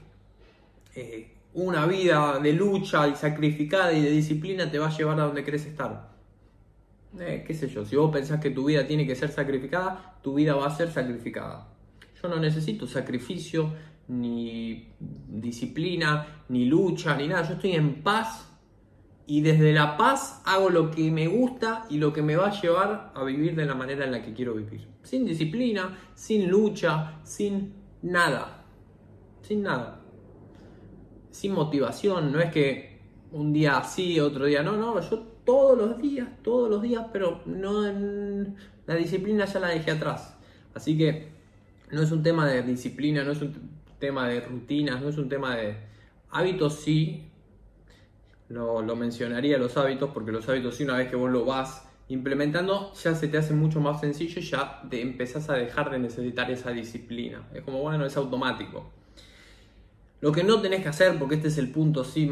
eh, 0.95 1.31
una 1.53 1.85
vida 1.85 2.39
de 2.39 2.53
lucha 2.53 3.07
y 3.07 3.15
sacrificada 3.15 3.93
y 3.93 4.01
de 4.01 4.09
disciplina 4.09 4.69
te 4.69 4.79
va 4.79 4.87
a 4.87 4.97
llevar 4.97 5.19
a 5.19 5.25
donde 5.25 5.43
querés 5.43 5.65
estar. 5.65 6.09
Eh, 7.19 7.43
qué 7.45 7.53
sé 7.53 7.67
yo, 7.67 7.85
si 7.85 7.95
vos 7.95 8.11
pensás 8.11 8.39
que 8.39 8.49
tu 8.49 8.65
vida 8.65 8.85
tiene 8.85 9.07
que 9.07 9.15
ser 9.15 9.31
sacrificada, 9.31 10.17
tu 10.21 10.35
vida 10.35 10.55
va 10.55 10.67
a 10.67 10.75
ser 10.75 10.91
sacrificada. 10.91 11.67
Yo 12.21 12.29
no 12.29 12.37
necesito 12.37 12.87
sacrificio, 12.87 13.73
ni 14.07 14.93
disciplina, 15.27 16.43
ni 16.49 16.65
lucha, 16.65 17.15
ni 17.15 17.27
nada. 17.27 17.47
Yo 17.47 17.53
estoy 17.55 17.73
en 17.73 18.01
paz 18.01 18.49
y 19.25 19.41
desde 19.41 19.73
la 19.73 19.97
paz 19.97 20.41
hago 20.45 20.69
lo 20.69 20.89
que 20.91 21.11
me 21.11 21.27
gusta 21.27 21.85
y 21.89 21.97
lo 21.97 22.13
que 22.13 22.21
me 22.21 22.35
va 22.35 22.47
a 22.47 22.61
llevar 22.61 23.11
a 23.13 23.23
vivir 23.23 23.55
de 23.55 23.65
la 23.65 23.75
manera 23.75 24.05
en 24.05 24.11
la 24.11 24.23
que 24.23 24.33
quiero 24.33 24.53
vivir. 24.53 24.87
Sin 25.03 25.25
disciplina, 25.25 25.97
sin 26.15 26.49
lucha, 26.49 27.19
sin 27.23 27.73
nada. 28.01 28.65
Sin 29.41 29.63
nada 29.63 29.97
sin 31.37 31.53
motivación, 31.53 32.31
no 32.31 32.39
es 32.39 32.51
que 32.51 32.97
un 33.31 33.53
día 33.53 33.83
sí, 33.83 34.19
otro 34.19 34.45
día 34.45 34.63
no, 34.63 34.75
no, 34.75 34.99
yo 34.99 35.19
todos 35.45 35.77
los 35.77 36.01
días, 36.01 36.27
todos 36.41 36.67
los 36.67 36.81
días, 36.81 37.05
pero 37.13 37.41
no 37.45 37.87
en... 37.87 38.55
la 38.87 38.95
disciplina 38.95 39.45
ya 39.45 39.59
la 39.59 39.67
dejé 39.67 39.91
atrás. 39.91 40.35
Así 40.73 40.97
que 40.97 41.36
no 41.91 42.01
es 42.01 42.11
un 42.11 42.23
tema 42.23 42.47
de 42.47 42.63
disciplina, 42.63 43.23
no 43.23 43.31
es 43.31 43.41
un 43.41 43.53
tema 43.99 44.27
de 44.27 44.41
rutinas, 44.41 45.01
no 45.01 45.09
es 45.09 45.17
un 45.17 45.29
tema 45.29 45.55
de 45.55 45.77
hábitos, 46.29 46.81
sí. 46.81 47.29
lo, 48.49 48.81
lo 48.81 48.95
mencionaría 48.95 49.57
los 49.57 49.77
hábitos, 49.77 50.11
porque 50.13 50.31
los 50.31 50.47
hábitos, 50.49 50.75
si 50.75 50.83
una 50.83 50.97
vez 50.97 51.09
que 51.09 51.15
vos 51.15 51.31
lo 51.31 51.45
vas 51.45 51.87
implementando, 52.09 52.93
ya 52.93 53.15
se 53.15 53.27
te 53.27 53.37
hace 53.37 53.53
mucho 53.53 53.81
más 53.81 53.99
sencillo 53.99 54.39
y 54.39 54.43
ya 54.43 54.81
empezás 54.91 55.49
a 55.49 55.53
dejar 55.53 55.91
de 55.91 55.99
necesitar 55.99 56.49
esa 56.51 56.71
disciplina. 56.71 57.47
Es 57.53 57.63
como, 57.63 57.81
bueno, 57.81 58.05
es 58.05 58.15
automático. 58.15 58.91
Lo 60.21 60.31
que 60.31 60.43
no 60.43 60.61
tenés 60.61 60.81
que 60.81 60.89
hacer, 60.89 61.19
porque 61.19 61.35
este 61.35 61.49
es 61.49 61.57
el 61.57 61.71
punto 61.71 62.03
sí 62.03 62.25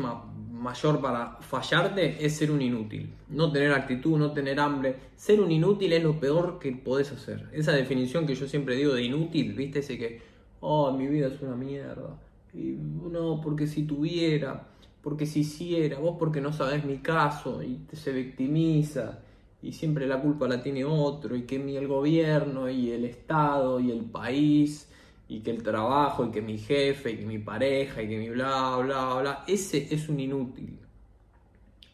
mayor 0.65 0.99
para 0.99 1.37
fallarte, 1.41 2.25
es 2.25 2.35
ser 2.35 2.51
un 2.51 2.61
inútil. 2.61 3.13
No 3.29 3.51
tener 3.51 3.71
actitud, 3.71 4.17
no 4.17 4.33
tener 4.33 4.59
hambre. 4.59 4.97
Ser 5.15 5.39
un 5.39 5.51
inútil 5.51 5.93
es 5.93 6.03
lo 6.03 6.19
peor 6.19 6.59
que 6.59 6.71
podés 6.73 7.11
hacer. 7.11 7.47
Esa 7.53 7.71
definición 7.71 8.25
que 8.25 8.35
yo 8.35 8.47
siempre 8.47 8.75
digo 8.75 8.93
de 8.93 9.03
inútil, 9.03 9.53
¿viste? 9.53 9.79
Ese 9.79 9.97
que, 9.97 10.21
oh, 10.59 10.91
mi 10.91 11.07
vida 11.07 11.27
es 11.27 11.39
una 11.41 11.55
mierda. 11.55 12.19
Y 12.53 12.75
no, 13.11 13.39
porque 13.41 13.67
si 13.67 13.83
tuviera, 13.83 14.67
porque 15.01 15.25
si 15.25 15.41
hiciera, 15.41 15.99
vos 15.99 16.17
porque 16.19 16.41
no 16.41 16.51
sabés 16.51 16.83
mi 16.83 16.97
caso 16.97 17.61
y 17.63 17.79
se 17.93 18.11
victimiza 18.11 19.19
y 19.61 19.71
siempre 19.71 20.07
la 20.07 20.21
culpa 20.21 20.47
la 20.47 20.61
tiene 20.61 20.85
otro 20.85 21.35
y 21.35 21.43
que 21.43 21.57
mi 21.57 21.75
el 21.75 21.87
gobierno 21.87 22.69
y 22.69 22.91
el 22.91 23.05
Estado 23.05 23.79
y 23.79 23.91
el 23.91 24.05
país 24.05 24.89
y 25.27 25.39
que 25.41 25.51
el 25.51 25.63
trabajo 25.63 26.25
y 26.25 26.31
que 26.31 26.41
mi 26.41 26.57
jefe 26.57 27.11
y 27.11 27.17
que 27.17 27.25
mi 27.25 27.39
pareja 27.39 28.01
y 28.01 28.07
que 28.07 28.17
mi 28.17 28.29
bla 28.29 28.77
bla 28.77 29.15
bla, 29.15 29.43
ese 29.47 29.87
es 29.93 30.07
un 30.09 30.19
inútil. 30.19 30.79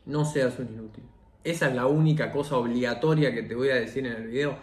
No 0.06 0.26
seas 0.26 0.60
un 0.60 0.68
inútil. 0.68 1.04
Esa 1.44 1.70
es 1.70 1.76
la 1.76 1.88
única 1.88 2.32
cosa 2.32 2.58
obligatoria 2.58 3.34
que 3.34 3.44
te 3.44 3.56
voy 3.56 3.70
a 3.70 3.76
decir 3.76 4.06
en 4.06 4.14
el 4.14 4.28
video. 4.28 4.58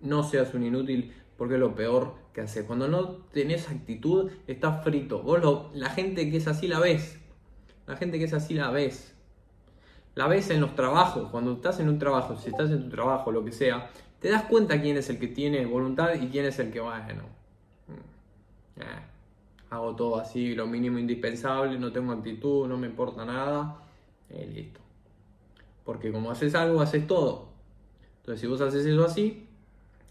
No 0.00 0.22
seas 0.22 0.54
un 0.54 0.64
inútil 0.64 1.12
porque 1.36 1.54
es 1.54 1.60
lo 1.60 1.74
peor 1.74 2.14
que 2.32 2.42
haces. 2.42 2.64
Cuando 2.64 2.88
no 2.88 3.08
tenés 3.32 3.68
actitud, 3.68 4.30
estás 4.46 4.84
frito. 4.84 5.22
Vos 5.22 5.70
la 5.74 5.90
gente 5.90 6.30
que 6.30 6.36
es 6.36 6.46
así 6.46 6.68
la 6.68 6.80
ves. 6.80 7.18
La 7.86 7.96
gente 7.96 8.18
que 8.18 8.24
es 8.24 8.34
así 8.34 8.54
la 8.54 8.70
ves. 8.70 9.14
La 10.14 10.26
ves 10.26 10.50
en 10.50 10.60
los 10.60 10.74
trabajos. 10.74 11.30
Cuando 11.30 11.54
estás 11.54 11.80
en 11.80 11.88
un 11.88 11.98
trabajo, 11.98 12.36
si 12.36 12.50
estás 12.50 12.70
en 12.70 12.84
tu 12.84 12.90
trabajo, 12.90 13.32
lo 13.32 13.44
que 13.44 13.52
sea, 13.52 13.90
te 14.20 14.28
das 14.28 14.44
cuenta 14.44 14.80
quién 14.80 14.96
es 14.96 15.10
el 15.10 15.18
que 15.18 15.28
tiene 15.28 15.64
voluntad 15.66 16.14
y 16.14 16.28
quién 16.28 16.44
es 16.44 16.58
el 16.58 16.70
que, 16.70 16.80
bueno, 16.80 17.24
eh, 17.88 18.84
hago 19.70 19.96
todo 19.96 20.18
así, 20.18 20.54
lo 20.54 20.66
mínimo 20.66 20.98
indispensable, 20.98 21.78
no 21.78 21.92
tengo 21.92 22.12
actitud, 22.12 22.68
no 22.68 22.76
me 22.76 22.86
importa 22.86 23.24
nada, 23.24 23.78
listo. 24.54 24.80
Porque 25.84 26.12
como 26.12 26.30
haces 26.30 26.54
algo, 26.54 26.80
haces 26.80 27.06
todo. 27.06 27.48
Entonces, 28.20 28.40
si 28.40 28.46
vos 28.46 28.60
haces 28.60 28.86
eso 28.86 29.04
así, 29.04 29.48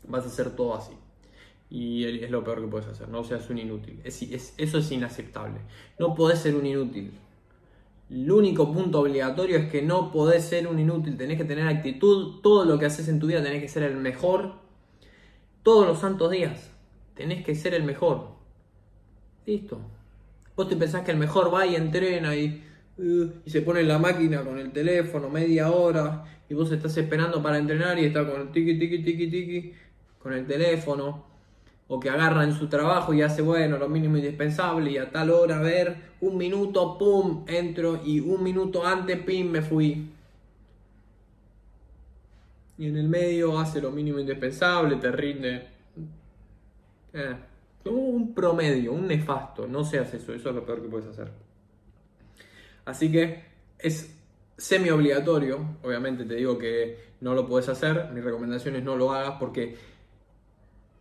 vas 0.07 0.23
a 0.25 0.27
hacer 0.27 0.55
todo 0.55 0.75
así. 0.75 0.93
Y 1.69 2.03
es 2.23 2.29
lo 2.29 2.43
peor 2.43 2.59
que 2.59 2.67
puedes 2.67 2.87
hacer, 2.87 3.07
no 3.07 3.23
seas 3.23 3.49
un 3.49 3.57
inútil. 3.57 4.01
Es, 4.03 4.21
eso 4.57 4.77
es 4.77 4.91
inaceptable. 4.91 5.61
No 5.97 6.13
podés 6.15 6.39
ser 6.39 6.55
un 6.55 6.65
inútil. 6.65 7.13
El 8.09 8.29
único 8.29 8.73
punto 8.73 8.99
obligatorio 8.99 9.57
es 9.57 9.71
que 9.71 9.81
no 9.81 10.11
podés 10.11 10.43
ser 10.43 10.67
un 10.67 10.79
inútil, 10.79 11.15
tenés 11.15 11.37
que 11.37 11.45
tener 11.45 11.65
actitud, 11.65 12.41
todo 12.41 12.65
lo 12.65 12.77
que 12.77 12.85
haces 12.85 13.07
en 13.07 13.19
tu 13.19 13.27
vida 13.27 13.41
tenés 13.41 13.61
que 13.61 13.69
ser 13.69 13.83
el 13.83 13.95
mejor 13.95 14.55
todos 15.63 15.87
los 15.87 15.99
santos 15.99 16.29
días. 16.29 16.70
Tenés 17.21 17.45
que 17.45 17.53
ser 17.53 17.75
el 17.75 17.83
mejor. 17.83 18.29
Listo. 19.45 19.79
Vos 20.55 20.67
te 20.67 20.75
pensás 20.75 21.03
que 21.03 21.11
el 21.11 21.17
mejor 21.17 21.53
va 21.53 21.67
y 21.67 21.75
entrena 21.75 22.35
y, 22.35 22.63
uh, 22.97 23.29
y 23.45 23.49
se 23.51 23.61
pone 23.61 23.81
en 23.81 23.89
la 23.89 23.99
máquina 23.99 24.43
con 24.43 24.57
el 24.57 24.71
teléfono 24.71 25.29
media 25.29 25.69
hora 25.69 26.25
y 26.49 26.55
vos 26.55 26.71
estás 26.71 26.97
esperando 26.97 27.43
para 27.43 27.59
entrenar 27.59 27.99
y 27.99 28.05
está 28.05 28.27
con 28.27 28.41
el 28.41 28.51
tiki 28.51 28.79
tiki 28.79 29.03
tiki 29.03 29.27
tiki 29.27 29.73
con 30.17 30.33
el 30.33 30.47
teléfono 30.47 31.27
o 31.87 31.99
que 31.99 32.09
agarra 32.09 32.43
en 32.43 32.53
su 32.53 32.67
trabajo 32.67 33.13
y 33.13 33.21
hace 33.21 33.43
bueno 33.43 33.77
lo 33.77 33.87
mínimo 33.87 34.17
indispensable 34.17 34.89
y 34.89 34.97
a 34.97 35.11
tal 35.11 35.29
hora 35.29 35.59
a 35.59 35.61
ver 35.61 35.95
un 36.21 36.37
minuto 36.37 36.97
pum 36.97 37.45
entro 37.47 38.01
y 38.03 38.19
un 38.19 38.41
minuto 38.41 38.83
antes 38.83 39.19
pim 39.19 39.51
me 39.51 39.61
fui 39.61 40.09
y 42.79 42.87
en 42.87 42.97
el 42.97 43.07
medio 43.07 43.59
hace 43.59 43.79
lo 43.79 43.91
mínimo 43.91 44.17
indispensable 44.17 44.95
te 44.95 45.11
rinde 45.11 45.80
eh 47.13 47.35
un 47.89 48.33
promedio, 48.33 48.93
un 48.93 49.07
nefasto. 49.07 49.67
No 49.67 49.83
seas 49.83 50.13
eso, 50.13 50.33
eso 50.33 50.49
es 50.49 50.55
lo 50.55 50.65
peor 50.65 50.81
que 50.81 50.89
puedes 50.89 51.07
hacer. 51.07 51.31
Así 52.85 53.11
que 53.11 53.43
es 53.79 54.15
semi 54.57 54.89
obligatorio. 54.89 55.77
Obviamente 55.83 56.25
te 56.25 56.35
digo 56.35 56.57
que 56.57 57.13
no 57.21 57.33
lo 57.33 57.47
puedes 57.47 57.69
hacer. 57.69 58.09
Mi 58.13 58.21
recomendación 58.21 58.75
es 58.75 58.83
no 58.83 58.95
lo 58.95 59.11
hagas 59.11 59.37
porque 59.39 59.77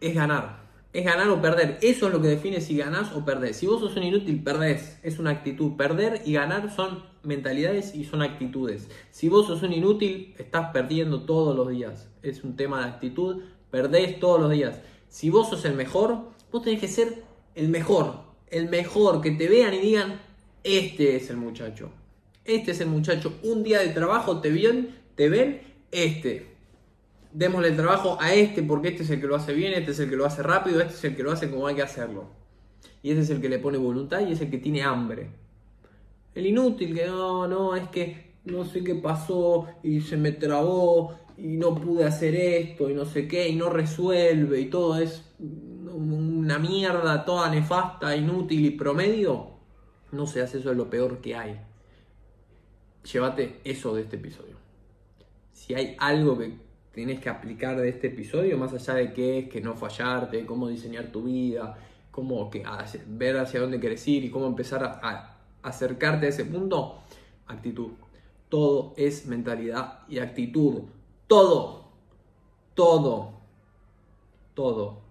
es 0.00 0.14
ganar. 0.14 0.61
Es 0.93 1.05
ganar 1.05 1.29
o 1.29 1.40
perder. 1.40 1.79
Eso 1.83 2.09
es 2.09 2.12
lo 2.12 2.21
que 2.21 2.29
define 2.29 2.61
si 2.61 2.76
ganás 2.76 3.12
o 3.12 3.25
perdés. 3.25 3.57
Si 3.57 3.67
vos 3.67 3.81
sos 3.81 3.97
un 3.97 4.02
inútil, 4.02 4.43
perdés. 4.43 4.99
Es 5.02 5.19
una 5.19 5.31
actitud. 5.31 5.76
Perder 5.76 6.23
y 6.25 6.33
ganar 6.33 6.75
son 6.75 7.05
mentalidades 7.23 7.95
y 7.95 8.05
son 8.05 8.23
actitudes. 8.23 8.88
Si 9.11 9.29
vos 9.29 9.47
sos 9.47 9.62
un 9.62 9.73
inútil, 9.73 10.35
estás 10.38 10.73
perdiendo 10.73 11.23
todos 11.26 11.55
los 11.55 11.69
días. 11.69 12.09
Es 12.23 12.43
un 12.43 12.57
tema 12.57 12.81
de 12.81 12.90
actitud. 12.90 13.45
Perdés 13.71 14.19
todos 14.19 14.40
los 14.40 14.50
días. 14.50 14.81
Si 15.11 15.29
vos 15.29 15.50
sos 15.50 15.67
el 15.67 15.75
mejor, 15.75 16.31
Vos 16.52 16.62
tenés 16.62 16.81
que 16.81 16.88
ser 16.88 17.23
el 17.55 17.69
mejor, 17.69 18.23
el 18.49 18.69
mejor, 18.69 19.21
que 19.21 19.31
te 19.31 19.49
vean 19.49 19.75
y 19.75 19.79
digan, 19.79 20.21
este 20.64 21.17
es 21.17 21.31
el 21.31 21.37
muchacho. 21.37 21.90
Este 22.45 22.73
es 22.73 22.81
el 22.81 22.88
muchacho. 22.88 23.35
Un 23.45 23.62
día 23.62 23.81
de 23.81 23.88
trabajo 23.90 24.40
te 24.40 24.50
ven, 24.50 24.97
te 25.14 25.29
ven, 25.29 25.61
este. 25.93 26.49
Démosle 27.33 27.69
el 27.69 27.76
trabajo 27.76 28.19
a 28.21 28.35
este 28.35 28.64
porque 28.64 28.88
este 28.88 29.05
es 29.05 29.11
el 29.11 29.21
que 29.21 29.29
lo 29.29 29.37
hace 29.37 29.52
bien, 29.52 29.75
este 29.75 29.93
es 29.93 30.00
el 30.00 30.11
que 30.11 30.17
lo 30.17 30.26
hace 30.26 30.43
rápido, 30.43 30.81
este 30.81 30.95
es 30.95 31.05
el 31.05 31.14
que 31.14 31.23
lo 31.23 31.31
hace 31.31 31.49
como 31.49 31.69
hay 31.69 31.76
que 31.76 31.83
hacerlo. 31.83 32.25
Y 33.02 33.11
este 33.11 33.23
es 33.23 33.31
el 33.31 33.40
que 33.40 33.49
le 33.49 33.61
pone 33.61 33.79
voluntad 33.79 34.26
y 34.26 34.33
es 34.33 34.40
el 34.40 34.50
que 34.50 34.59
tiene 34.59 34.83
hambre. 34.83 35.31
El 36.35 36.47
inútil 36.47 36.95
que 36.95 37.07
no, 37.07 37.47
no, 37.47 37.76
es 37.76 37.88
que 37.90 38.33
no 38.45 38.64
sé 38.64 38.83
qué 38.83 38.97
pasó 38.97 39.69
y 39.85 40.00
se 40.00 40.17
me 40.17 40.33
trabó 40.33 41.14
y 41.42 41.56
no 41.56 41.75
pude 41.75 42.04
hacer 42.04 42.35
esto 42.35 42.90
y 42.90 42.94
no 42.94 43.04
sé 43.04 43.26
qué 43.26 43.49
y 43.49 43.56
no 43.56 43.70
resuelve 43.70 44.61
y 44.61 44.66
todo 44.66 44.99
es 44.99 45.25
una 45.38 46.59
mierda 46.59 47.25
toda 47.25 47.50
nefasta, 47.50 48.14
inútil 48.14 48.66
y 48.66 48.70
promedio, 48.70 49.50
no 50.12 50.26
seas 50.26 50.54
eso 50.54 50.70
es 50.70 50.76
lo 50.76 50.90
peor 50.90 51.20
que 51.20 51.35
hay. 51.35 51.61
Llévate 53.11 53.61
eso 53.64 53.94
de 53.94 54.02
este 54.02 54.16
episodio. 54.16 54.56
Si 55.52 55.75
hay 55.75 55.97
algo 55.99 56.38
que 56.38 56.52
tienes 56.92 57.20
que 57.20 57.28
aplicar 57.28 57.80
de 57.80 57.88
este 57.88 58.09
episodio, 58.09 58.59
más 58.59 58.73
allá 58.73 58.94
de 58.94 59.12
qué 59.12 59.38
es, 59.38 59.49
que 59.49 59.61
no 59.61 59.75
fallarte, 59.75 60.44
cómo 60.44 60.68
diseñar 60.68 61.11
tu 61.11 61.25
vida, 61.25 61.78
cómo 62.11 62.50
que, 62.50 62.64
ver 63.09 63.38
hacia 63.38 63.61
dónde 63.61 63.80
quieres 63.80 64.06
ir 64.06 64.25
y 64.25 64.30
cómo 64.30 64.47
empezar 64.47 64.85
a 64.85 65.38
acercarte 65.62 66.26
a 66.26 66.28
ese 66.28 66.44
punto, 66.44 67.00
actitud. 67.47 67.92
Todo 68.49 68.94
es 68.97 69.26
mentalidad 69.26 70.00
y 70.09 70.18
actitud. 70.18 70.82
Todo. 71.31 71.85
Todo. 72.75 73.33
Todo 74.55 75.11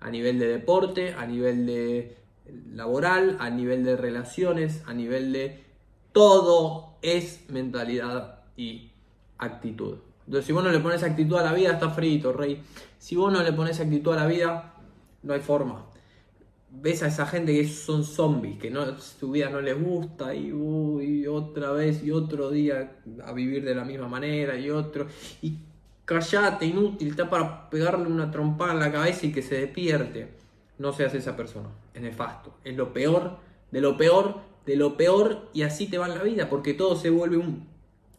a 0.00 0.10
nivel 0.10 0.38
de 0.38 0.46
deporte, 0.46 1.14
a 1.14 1.26
nivel 1.26 1.66
de 1.66 2.16
laboral, 2.72 3.36
a 3.40 3.50
nivel 3.50 3.84
de 3.84 3.96
relaciones, 3.96 4.82
a 4.86 4.94
nivel 4.94 5.32
de 5.32 5.64
todo 6.12 6.94
es 7.02 7.48
mentalidad 7.48 8.40
y 8.56 8.90
actitud. 9.38 9.98
Entonces, 10.26 10.46
si 10.46 10.52
vos 10.52 10.62
no 10.62 10.70
le 10.70 10.80
pones 10.80 11.02
actitud 11.02 11.36
a 11.36 11.42
la 11.42 11.52
vida, 11.52 11.72
está 11.72 11.90
frito, 11.90 12.32
rey. 12.32 12.62
Si 12.98 13.16
vos 13.16 13.32
no 13.32 13.42
le 13.42 13.52
pones 13.52 13.80
actitud 13.80 14.12
a 14.12 14.16
la 14.16 14.26
vida, 14.26 14.74
no 15.22 15.34
hay 15.34 15.40
forma. 15.40 15.86
Ves 16.70 17.02
a 17.02 17.08
esa 17.08 17.26
gente 17.26 17.52
que 17.52 17.66
son 17.66 18.04
zombies, 18.04 18.58
que 18.58 18.70
no, 18.70 18.98
su 18.98 19.30
vida 19.30 19.48
no 19.48 19.60
les 19.60 19.80
gusta 19.80 20.34
y, 20.34 20.52
otra 21.26 21.72
vez 21.72 22.04
y 22.04 22.10
otro 22.10 22.50
día 22.50 22.98
a 23.24 23.32
vivir 23.32 23.64
de 23.64 23.74
la 23.74 23.84
misma 23.84 24.06
manera 24.06 24.58
y 24.58 24.70
otro. 24.70 25.06
Y 25.42 25.56
callate, 26.04 26.66
inútil, 26.66 27.08
está 27.08 27.28
para 27.28 27.68
pegarle 27.70 28.06
una 28.06 28.30
trompada 28.30 28.72
en 28.72 28.80
la 28.80 28.92
cabeza 28.92 29.26
y 29.26 29.32
que 29.32 29.42
se 29.42 29.60
despierte. 29.60 30.28
No 30.78 30.92
seas 30.92 31.14
esa 31.14 31.36
persona, 31.36 31.70
es 31.94 32.02
nefasto, 32.02 32.54
es 32.62 32.76
lo 32.76 32.92
peor, 32.92 33.38
de 33.70 33.80
lo 33.80 33.96
peor, 33.96 34.40
de 34.64 34.76
lo 34.76 34.96
peor 34.96 35.48
y 35.52 35.62
así 35.62 35.86
te 35.86 35.98
va 35.98 36.06
en 36.06 36.14
la 36.14 36.22
vida, 36.22 36.48
porque 36.48 36.74
todo 36.74 36.94
se 36.94 37.10
vuelve 37.10 37.38
un, 37.38 37.66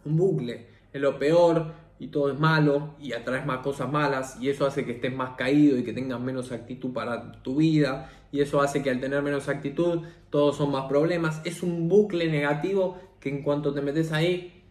un 0.06 0.18
bucle, 0.18 0.68
es 0.92 1.02
lo 1.02 1.18
peor 1.18 1.72
y 2.00 2.08
todo 2.08 2.32
es 2.32 2.40
malo 2.40 2.96
y 3.00 3.12
atraes 3.14 3.46
más 3.46 3.60
cosas 3.60 3.92
malas 3.92 4.38
y 4.42 4.50
eso 4.50 4.66
hace 4.66 4.86
que 4.86 4.94
estés 4.94 5.14
más 5.14 5.32
caído 5.36 5.78
y 5.78 5.84
que 5.84 5.94
tengas 5.94 6.20
menos 6.20 6.52
actitud 6.52 6.94
para 6.94 7.34
tu 7.42 7.58
vida 7.58 8.10
y 8.32 8.40
eso 8.40 8.62
hace 8.62 8.82
que 8.82 8.90
al 8.90 9.02
tener 9.02 9.22
menos 9.22 9.50
actitud 9.50 10.04
todos 10.30 10.58
son 10.58 10.72
más 10.72 10.86
problemas, 10.86 11.42
es 11.44 11.62
un 11.62 11.90
bucle 11.90 12.32
negativo 12.32 12.98
que 13.20 13.30
en 13.30 13.44
cuanto 13.44 13.74
te 13.74 13.82
metes 13.82 14.12
ahí, 14.14 14.64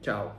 chao, 0.00 0.32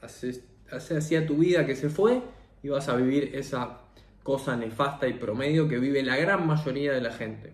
haces 0.00 0.44
hacía 0.72 1.26
tu 1.26 1.36
vida 1.36 1.66
que 1.66 1.76
se 1.76 1.90
fue 1.90 2.22
y 2.62 2.68
vas 2.68 2.88
a 2.88 2.96
vivir 2.96 3.34
esa 3.34 3.80
cosa 4.22 4.56
nefasta 4.56 5.06
y 5.08 5.14
promedio 5.14 5.68
que 5.68 5.78
vive 5.78 6.02
la 6.02 6.16
gran 6.16 6.46
mayoría 6.46 6.92
de 6.92 7.00
la 7.00 7.12
gente. 7.12 7.52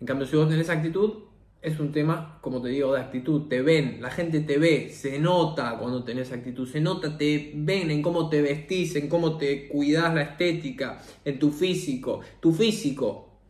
En 0.00 0.06
cambio, 0.06 0.26
si 0.26 0.36
vos 0.36 0.48
tenés 0.48 0.68
actitud, 0.68 1.22
es 1.66 1.80
un 1.80 1.90
tema, 1.90 2.38
como 2.42 2.62
te 2.62 2.68
digo, 2.68 2.94
de 2.94 3.00
actitud. 3.00 3.48
Te 3.48 3.60
ven, 3.60 3.98
la 4.00 4.08
gente 4.08 4.38
te 4.38 4.56
ve, 4.56 4.88
se 4.90 5.18
nota 5.18 5.76
cuando 5.80 6.04
tenés 6.04 6.30
actitud, 6.30 6.68
se 6.68 6.80
nota, 6.80 7.18
te 7.18 7.54
ven 7.56 7.90
en 7.90 8.02
cómo 8.02 8.28
te 8.28 8.40
vestís, 8.40 8.94
en 8.94 9.08
cómo 9.08 9.36
te 9.36 9.66
cuidás 9.66 10.14
la 10.14 10.22
estética, 10.22 11.02
en 11.24 11.40
tu 11.40 11.50
físico. 11.50 12.20
Tu 12.38 12.52
físico, 12.52 13.40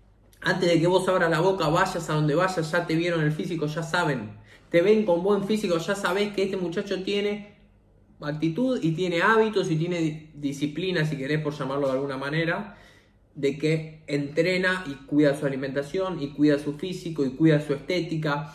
antes 0.41 0.67
de 0.67 0.81
que 0.81 0.87
vos 0.87 1.07
abras 1.11 1.31
la 1.31 1.41
boca, 1.41 1.69
vayas 1.69 2.09
a 2.09 2.15
donde 2.15 2.35
vayas, 2.35 2.73
ya 2.73 2.87
te 2.87 2.97
vieron 2.97 3.21
el 3.21 3.33
físico, 3.33 3.67
ya 3.67 3.83
saben. 3.83 4.39
te 4.71 4.81
ven 4.81 5.05
con 5.05 5.23
buen 5.23 5.45
físico, 5.45 5.77
ya 5.77 5.95
sabes 5.95 6.33
que 6.33 6.45
este 6.45 6.57
muchacho 6.57 7.03
tiene 7.03 7.55
actitud 8.23 8.81
y 8.83 8.93
tiene 8.93 9.21
hábitos 9.21 9.71
y 9.71 9.77
tiene 9.77 10.31
disciplina, 10.35 11.05
si 11.05 11.19
querés 11.19 11.43
por 11.43 11.53
llamarlo 11.53 11.87
de 11.89 11.93
alguna 11.93 12.17
manera, 12.17 12.79
de 13.37 13.59
que 13.59 14.03
entrena 14.07 14.83
y 14.87 14.95
cuida 15.07 15.39
su 15.39 15.47
alimentación 15.47 16.21
y 16.21 16.31
cuida 16.31 16.59
su 16.59 16.73
físico 16.73 17.25
y 17.25 17.31
cuida 17.31 17.61
su 17.61 17.75
estética 17.75 18.53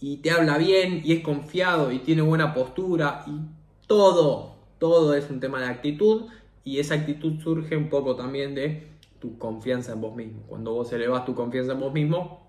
y 0.00 0.18
te 0.18 0.32
habla 0.32 0.58
bien 0.58 1.00
y 1.04 1.12
es 1.12 1.22
confiado 1.22 1.92
y 1.92 2.00
tiene 2.00 2.20
buena 2.20 2.52
postura 2.52 3.24
y 3.26 3.32
todo, 3.86 4.56
todo 4.78 5.14
es 5.14 5.30
un 5.30 5.40
tema 5.40 5.60
de 5.60 5.68
actitud 5.68 6.26
y 6.64 6.80
esa 6.80 6.94
actitud 6.94 7.40
surge 7.40 7.76
un 7.76 7.88
poco 7.88 8.16
también 8.16 8.54
de 8.54 8.88
tu 9.20 9.38
confianza 9.38 9.92
en 9.92 10.00
vos 10.00 10.16
mismo. 10.16 10.42
Cuando 10.48 10.74
vos 10.74 10.92
elevas 10.92 11.24
tu 11.24 11.34
confianza 11.34 11.72
en 11.72 11.80
vos 11.80 11.92
mismo, 11.92 12.48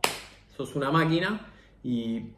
sos 0.58 0.76
una 0.76 0.90
máquina 0.92 1.48
y 1.84 2.32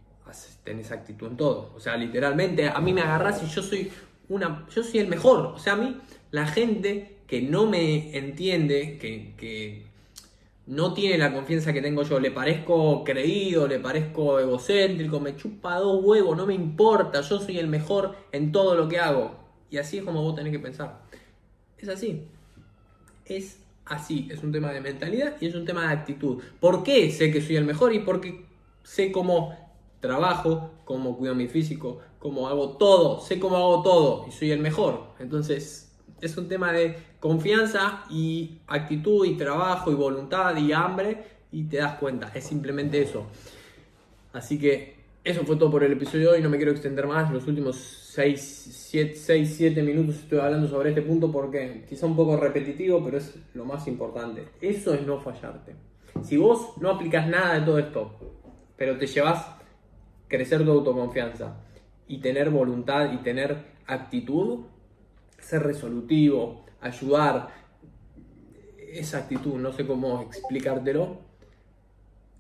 tenés 0.63 0.92
actitud 0.92 1.27
en 1.27 1.38
todo. 1.38 1.72
O 1.75 1.80
sea, 1.80 1.96
literalmente 1.96 2.68
a 2.68 2.80
mí 2.82 2.94
me 2.94 3.01
agarras 3.01 3.42
y 3.44 3.48
yo 3.48 3.63
soy 3.63 3.92
una, 4.27 4.68
yo 4.75 4.84
soy 4.84 5.00
el 5.00 5.08
mejor. 5.08 5.46
O 5.48 5.58
sea, 5.58 5.74
a 5.74 5.75
mí 5.77 5.98
la 6.32 6.46
gente 6.48 7.17
que 7.27 7.41
no 7.41 7.67
me 7.67 8.17
entiende, 8.17 8.98
que, 8.98 9.34
que 9.38 9.84
no 10.65 10.93
tiene 10.93 11.17
la 11.17 11.34
confianza 11.34 11.74
que 11.74 11.81
tengo 11.81 12.03
yo, 12.03 12.19
le 12.19 12.31
parezco 12.31 13.03
creído, 13.03 13.67
le 13.67 13.79
parezco 13.79 14.39
egocéntrico, 14.39 15.19
me 15.19 15.36
chupa 15.36 15.79
dos 15.79 16.03
huevos, 16.03 16.36
no 16.38 16.46
me 16.46 16.53
importa, 16.53 17.22
yo 17.22 17.39
soy 17.39 17.57
el 17.57 17.67
mejor 17.67 18.15
en 18.31 18.51
todo 18.51 18.75
lo 18.75 18.88
que 18.88 19.00
hago. 19.00 19.36
Y 19.69 19.77
así 19.77 19.98
es 19.98 20.03
como 20.03 20.22
vos 20.24 20.36
tenés 20.36 20.51
que 20.51 20.60
pensar. 20.60 21.01
Es 21.77 21.89
así. 21.89 22.24
Es 23.25 23.60
así. 23.86 24.27
Es 24.31 24.43
un 24.43 24.51
tema 24.51 24.72
de 24.72 24.81
mentalidad 24.81 25.36
y 25.39 25.48
es 25.48 25.55
un 25.55 25.65
tema 25.65 25.88
de 25.88 25.93
actitud. 25.93 26.41
¿Por 26.60 26.84
qué 26.84 27.12
sé 27.12 27.31
que 27.31 27.41
soy 27.41 27.57
el 27.57 27.65
mejor? 27.65 27.93
Y 27.93 28.00
porque 28.00 28.46
sé 28.84 29.12
cómo 29.12 29.55
trabajo, 30.00 30.72
cómo 30.86 31.17
cuido 31.17 31.36
mi 31.36 31.48
físico, 31.48 32.00
cómo 32.19 32.48
hago 32.48 32.77
todo, 32.77 33.19
sé 33.19 33.39
cómo 33.39 33.57
hago 33.57 33.81
todo 33.84 34.25
y 34.27 34.31
soy 34.31 34.51
el 34.51 34.60
mejor. 34.60 35.13
Entonces 35.19 35.87
es 36.22 36.38
un 36.38 36.48
tema 36.48 36.72
de 36.72 36.96
confianza 37.20 38.06
y 38.10 38.60
actitud 38.68 39.26
y 39.26 39.36
trabajo 39.36 39.92
y 39.92 39.96
voluntad 39.96 40.56
y 40.58 40.72
hambre 40.74 41.24
y 41.52 41.64
te 41.64 41.78
das 41.78 41.96
cuenta, 41.96 42.32
es 42.34 42.46
simplemente 42.46 43.02
eso. 43.02 43.26
Así 44.34 44.60
que 44.60 44.98
eso 45.24 45.44
fue 45.44 45.56
todo 45.58 45.72
por 45.72 45.84
el 45.84 45.92
episodio 45.92 46.32
de 46.32 46.38
hoy, 46.38 46.44
no 46.44 46.50
me 46.50 46.58
quiero 46.58 46.72
extender 46.72 47.06
más, 47.06 47.32
los 47.32 47.48
últimos 47.48 47.76
6, 47.76 48.88
7, 48.90 49.84
minutos 49.84 50.16
estoy 50.16 50.40
hablando 50.40 50.68
sobre 50.68 50.90
este 50.90 51.02
punto 51.02 51.32
porque 51.32 51.86
quizá 51.88 52.06
un 52.06 52.16
poco 52.16 52.38
repetitivo, 52.38 53.04
pero 53.04 53.18
es 53.18 53.36
lo 53.54 53.66
más 53.66 53.88
importante. 53.88 54.48
Eso 54.62 54.94
es 54.94 55.06
no 55.06 55.20
fallarte. 55.20 55.76
Si 56.24 56.38
vos 56.38 56.78
no 56.80 56.90
aplicas 56.90 57.28
nada 57.28 57.60
de 57.60 57.66
todo 57.66 57.78
esto, 57.78 58.16
pero 58.76 58.98
te 58.98 59.06
llevas 59.06 59.46
crecer 60.28 60.64
tu 60.66 60.72
autoconfianza 60.72 61.58
y 62.08 62.20
tener 62.20 62.50
voluntad 62.50 63.12
y 63.12 63.18
tener 63.18 63.58
actitud, 63.86 64.62
ser 65.48 65.63
resolutivo, 65.63 66.66
ayudar, 66.82 67.48
esa 68.92 69.20
actitud, 69.20 69.54
no 69.54 69.72
sé 69.72 69.88
cómo 69.88 70.22
explicártelo, 70.24 71.20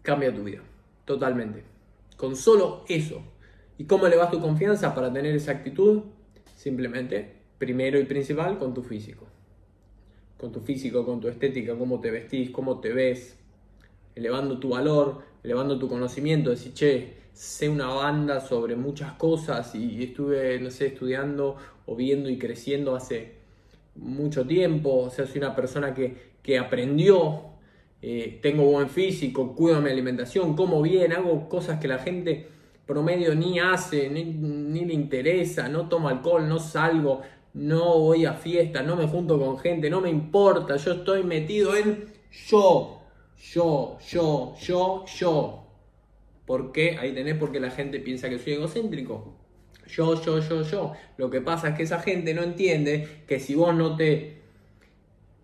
cambia 0.01 0.35
tu 0.35 0.43
vida, 0.43 0.61
totalmente. 1.05 1.63
Con 2.17 2.35
solo 2.35 2.83
eso. 2.89 3.21
¿Y 3.77 3.85
cómo 3.85 4.07
elevas 4.07 4.29
tu 4.29 4.41
confianza 4.41 4.93
para 4.93 5.13
tener 5.13 5.33
esa 5.35 5.51
actitud? 5.53 6.03
Simplemente, 6.55 7.33
primero 7.57 7.97
y 7.97 8.03
principal, 8.03 8.57
con 8.57 8.73
tu 8.73 8.83
físico. 8.83 9.25
Con 10.37 10.51
tu 10.51 10.59
físico, 10.59 11.05
con 11.05 11.21
tu 11.21 11.29
estética, 11.29 11.77
cómo 11.77 12.01
te 12.01 12.11
vestís, 12.11 12.49
cómo 12.49 12.81
te 12.81 12.91
ves, 12.91 13.37
elevando 14.15 14.59
tu 14.59 14.69
valor, 14.69 15.21
elevando 15.43 15.79
tu 15.79 15.87
conocimiento, 15.87 16.49
decir, 16.49 16.73
che, 16.73 17.16
sé 17.37 17.69
una 17.69 17.87
banda 17.87 18.39
sobre 18.41 18.75
muchas 18.75 19.11
cosas 19.13 19.75
y 19.75 20.03
estuve, 20.03 20.59
no 20.59 20.71
sé, 20.71 20.87
estudiando 20.87 21.55
o 21.85 21.95
viendo 21.95 22.31
y 22.31 22.39
creciendo 22.39 22.95
hace 22.95 23.35
mucho 23.95 24.45
tiempo, 24.45 25.03
o 25.03 25.09
sea, 25.11 25.27
soy 25.27 25.37
una 25.37 25.55
persona 25.55 25.93
que, 25.93 26.57
aprendió, 26.57 27.41
eh, 28.01 28.39
tengo 28.41 28.63
buen 28.63 28.89
físico, 28.89 29.53
cuido 29.53 29.81
mi 29.81 29.91
alimentación, 29.91 30.55
como 30.55 30.81
bien, 30.81 31.11
hago 31.11 31.47
cosas 31.47 31.79
que 31.79 31.87
la 31.87 31.99
gente 31.99 32.47
promedio 32.87 33.35
ni 33.35 33.59
hace, 33.59 34.09
ni, 34.09 34.23
ni 34.23 34.85
le 34.85 34.93
interesa, 34.93 35.67
no 35.67 35.89
tomo 35.89 36.07
alcohol, 36.07 36.47
no 36.47 36.57
salgo, 36.57 37.21
no 37.53 37.99
voy 37.99 38.25
a 38.25 38.33
fiesta, 38.33 38.81
no 38.81 38.95
me 38.95 39.07
junto 39.07 39.37
con 39.39 39.59
gente, 39.59 39.89
no 39.91 40.01
me 40.01 40.09
importa, 40.09 40.77
yo 40.77 40.93
estoy 40.93 41.23
metido 41.23 41.75
en 41.75 42.05
yo, 42.49 43.01
yo, 43.53 43.99
yo, 44.09 44.55
yo, 44.59 45.05
yo. 45.05 45.66
¿Por 46.47 46.71
qué? 46.71 46.97
Ahí 46.97 47.13
tenés 47.13 47.35
porque 47.35 47.59
la 47.59 47.69
gente 47.69 47.99
piensa 47.99 48.29
que 48.29 48.39
soy 48.39 48.53
egocéntrico. 48.53 49.35
Yo, 49.85 50.19
yo, 50.21 50.39
yo, 50.39 50.61
yo. 50.63 50.93
Lo 51.17 51.29
que 51.29 51.41
pasa 51.41 51.69
es 51.69 51.75
que 51.75 51.83
esa 51.83 51.99
gente 51.99 52.33
no 52.33 52.41
entiende 52.41 53.23
que 53.27 53.41
si 53.41 53.53
vos 53.53 53.75
no 53.75 53.97
te 53.97 54.41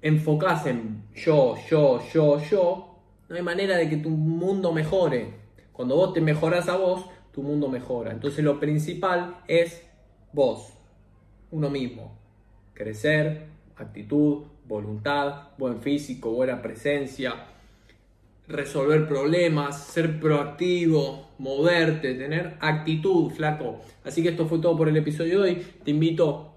enfocás 0.01 0.65
en 0.65 1.03
yo, 1.13 1.55
yo, 1.69 1.99
yo, 2.13 2.39
yo, 2.39 2.99
no 3.27 3.35
hay 3.35 3.41
manera 3.41 3.75
de 3.75 3.89
que 3.89 3.97
tu 3.97 4.09
mundo 4.09 4.71
mejore. 4.71 5.33
Cuando 5.73 5.97
vos 5.97 6.13
te 6.13 6.21
mejoras 6.21 6.69
a 6.69 6.77
vos, 6.77 7.05
tu 7.33 7.43
mundo 7.43 7.67
mejora. 7.67 8.11
Entonces 8.11 8.41
lo 8.41 8.61
principal 8.61 9.41
es 9.49 9.85
vos, 10.31 10.73
uno 11.51 11.69
mismo. 11.69 12.17
Crecer, 12.73 13.47
actitud, 13.75 14.45
voluntad, 14.65 15.49
buen 15.57 15.81
físico, 15.81 16.31
buena 16.31 16.61
presencia, 16.61 17.47
resolver 18.53 19.07
problemas, 19.07 19.83
ser 19.83 20.19
proactivo, 20.19 21.29
moverte, 21.39 22.13
tener 22.13 22.55
actitud, 22.59 23.31
flaco. 23.31 23.81
Así 24.03 24.21
que 24.21 24.29
esto 24.29 24.47
fue 24.47 24.59
todo 24.59 24.77
por 24.77 24.87
el 24.87 24.95
episodio 24.95 25.41
de 25.41 25.49
hoy. 25.49 25.65
Te 25.83 25.91
invito, 25.91 26.53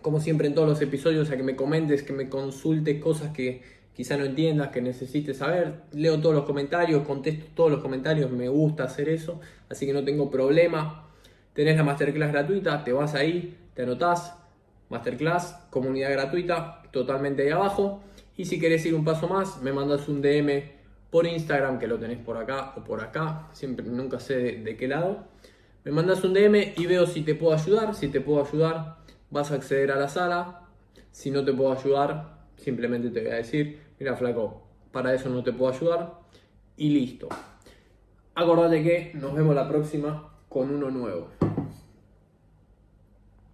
como 0.00 0.20
siempre 0.20 0.46
en 0.46 0.54
todos 0.54 0.68
los 0.68 0.80
episodios, 0.80 1.30
a 1.30 1.36
que 1.36 1.42
me 1.42 1.56
comentes, 1.56 2.02
que 2.02 2.12
me 2.12 2.28
consultes 2.28 3.02
cosas 3.02 3.32
que 3.32 3.62
quizá 3.94 4.16
no 4.16 4.24
entiendas, 4.24 4.68
que 4.68 4.80
necesites 4.80 5.38
saber. 5.38 5.82
Leo 5.92 6.20
todos 6.20 6.34
los 6.34 6.44
comentarios, 6.44 7.04
contesto 7.04 7.46
todos 7.54 7.72
los 7.72 7.80
comentarios, 7.80 8.30
me 8.30 8.48
gusta 8.48 8.84
hacer 8.84 9.08
eso, 9.08 9.40
así 9.68 9.84
que 9.84 9.92
no 9.92 10.04
tengo 10.04 10.30
problema. 10.30 11.08
Tenés 11.54 11.76
la 11.76 11.82
masterclass 11.82 12.32
gratuita, 12.32 12.84
te 12.84 12.92
vas 12.92 13.14
ahí, 13.14 13.58
te 13.74 13.82
anotás, 13.82 14.34
masterclass, 14.88 15.56
comunidad 15.70 16.12
gratuita, 16.12 16.82
totalmente 16.92 17.42
ahí 17.42 17.50
abajo. 17.50 18.00
Y 18.36 18.46
si 18.46 18.58
querés 18.58 18.86
ir 18.86 18.94
un 18.94 19.04
paso 19.04 19.28
más, 19.28 19.60
me 19.60 19.72
mandas 19.72 20.08
un 20.08 20.22
DM 20.22 20.81
por 21.12 21.26
Instagram, 21.26 21.78
que 21.78 21.86
lo 21.86 21.98
tenés 21.98 22.16
por 22.16 22.38
acá 22.38 22.72
o 22.74 22.84
por 22.84 23.02
acá, 23.02 23.50
siempre 23.52 23.84
nunca 23.84 24.18
sé 24.18 24.34
de, 24.64 24.76
qué 24.78 24.88
lado. 24.88 25.26
Me 25.84 25.92
mandas 25.92 26.24
un 26.24 26.32
DM 26.32 26.72
y 26.74 26.86
veo 26.86 27.06
si 27.06 27.20
te 27.20 27.34
puedo 27.34 27.52
ayudar. 27.52 27.94
Si 27.94 28.08
te 28.08 28.22
puedo 28.22 28.42
ayudar, 28.42 28.96
vas 29.28 29.50
a 29.50 29.56
acceder 29.56 29.92
a 29.92 29.96
la 29.96 30.08
sala. 30.08 30.62
Si 31.10 31.30
no 31.30 31.44
te 31.44 31.52
puedo 31.52 31.70
ayudar, 31.70 32.46
simplemente 32.56 33.10
te 33.10 33.20
voy 33.20 33.30
a 33.30 33.34
decir, 33.34 33.78
mira 34.00 34.16
flaco, 34.16 34.62
para 34.90 35.12
eso 35.12 35.28
no 35.28 35.42
te 35.42 35.52
puedo 35.52 35.70
ayudar. 35.70 36.14
Y 36.78 36.88
listo. 36.88 37.28
Acordate 38.34 38.82
que 38.82 39.12
nos 39.14 39.34
vemos 39.34 39.54
la 39.54 39.68
próxima 39.68 40.32
con 40.48 40.70
uno 40.70 40.90
nuevo. 40.90 41.28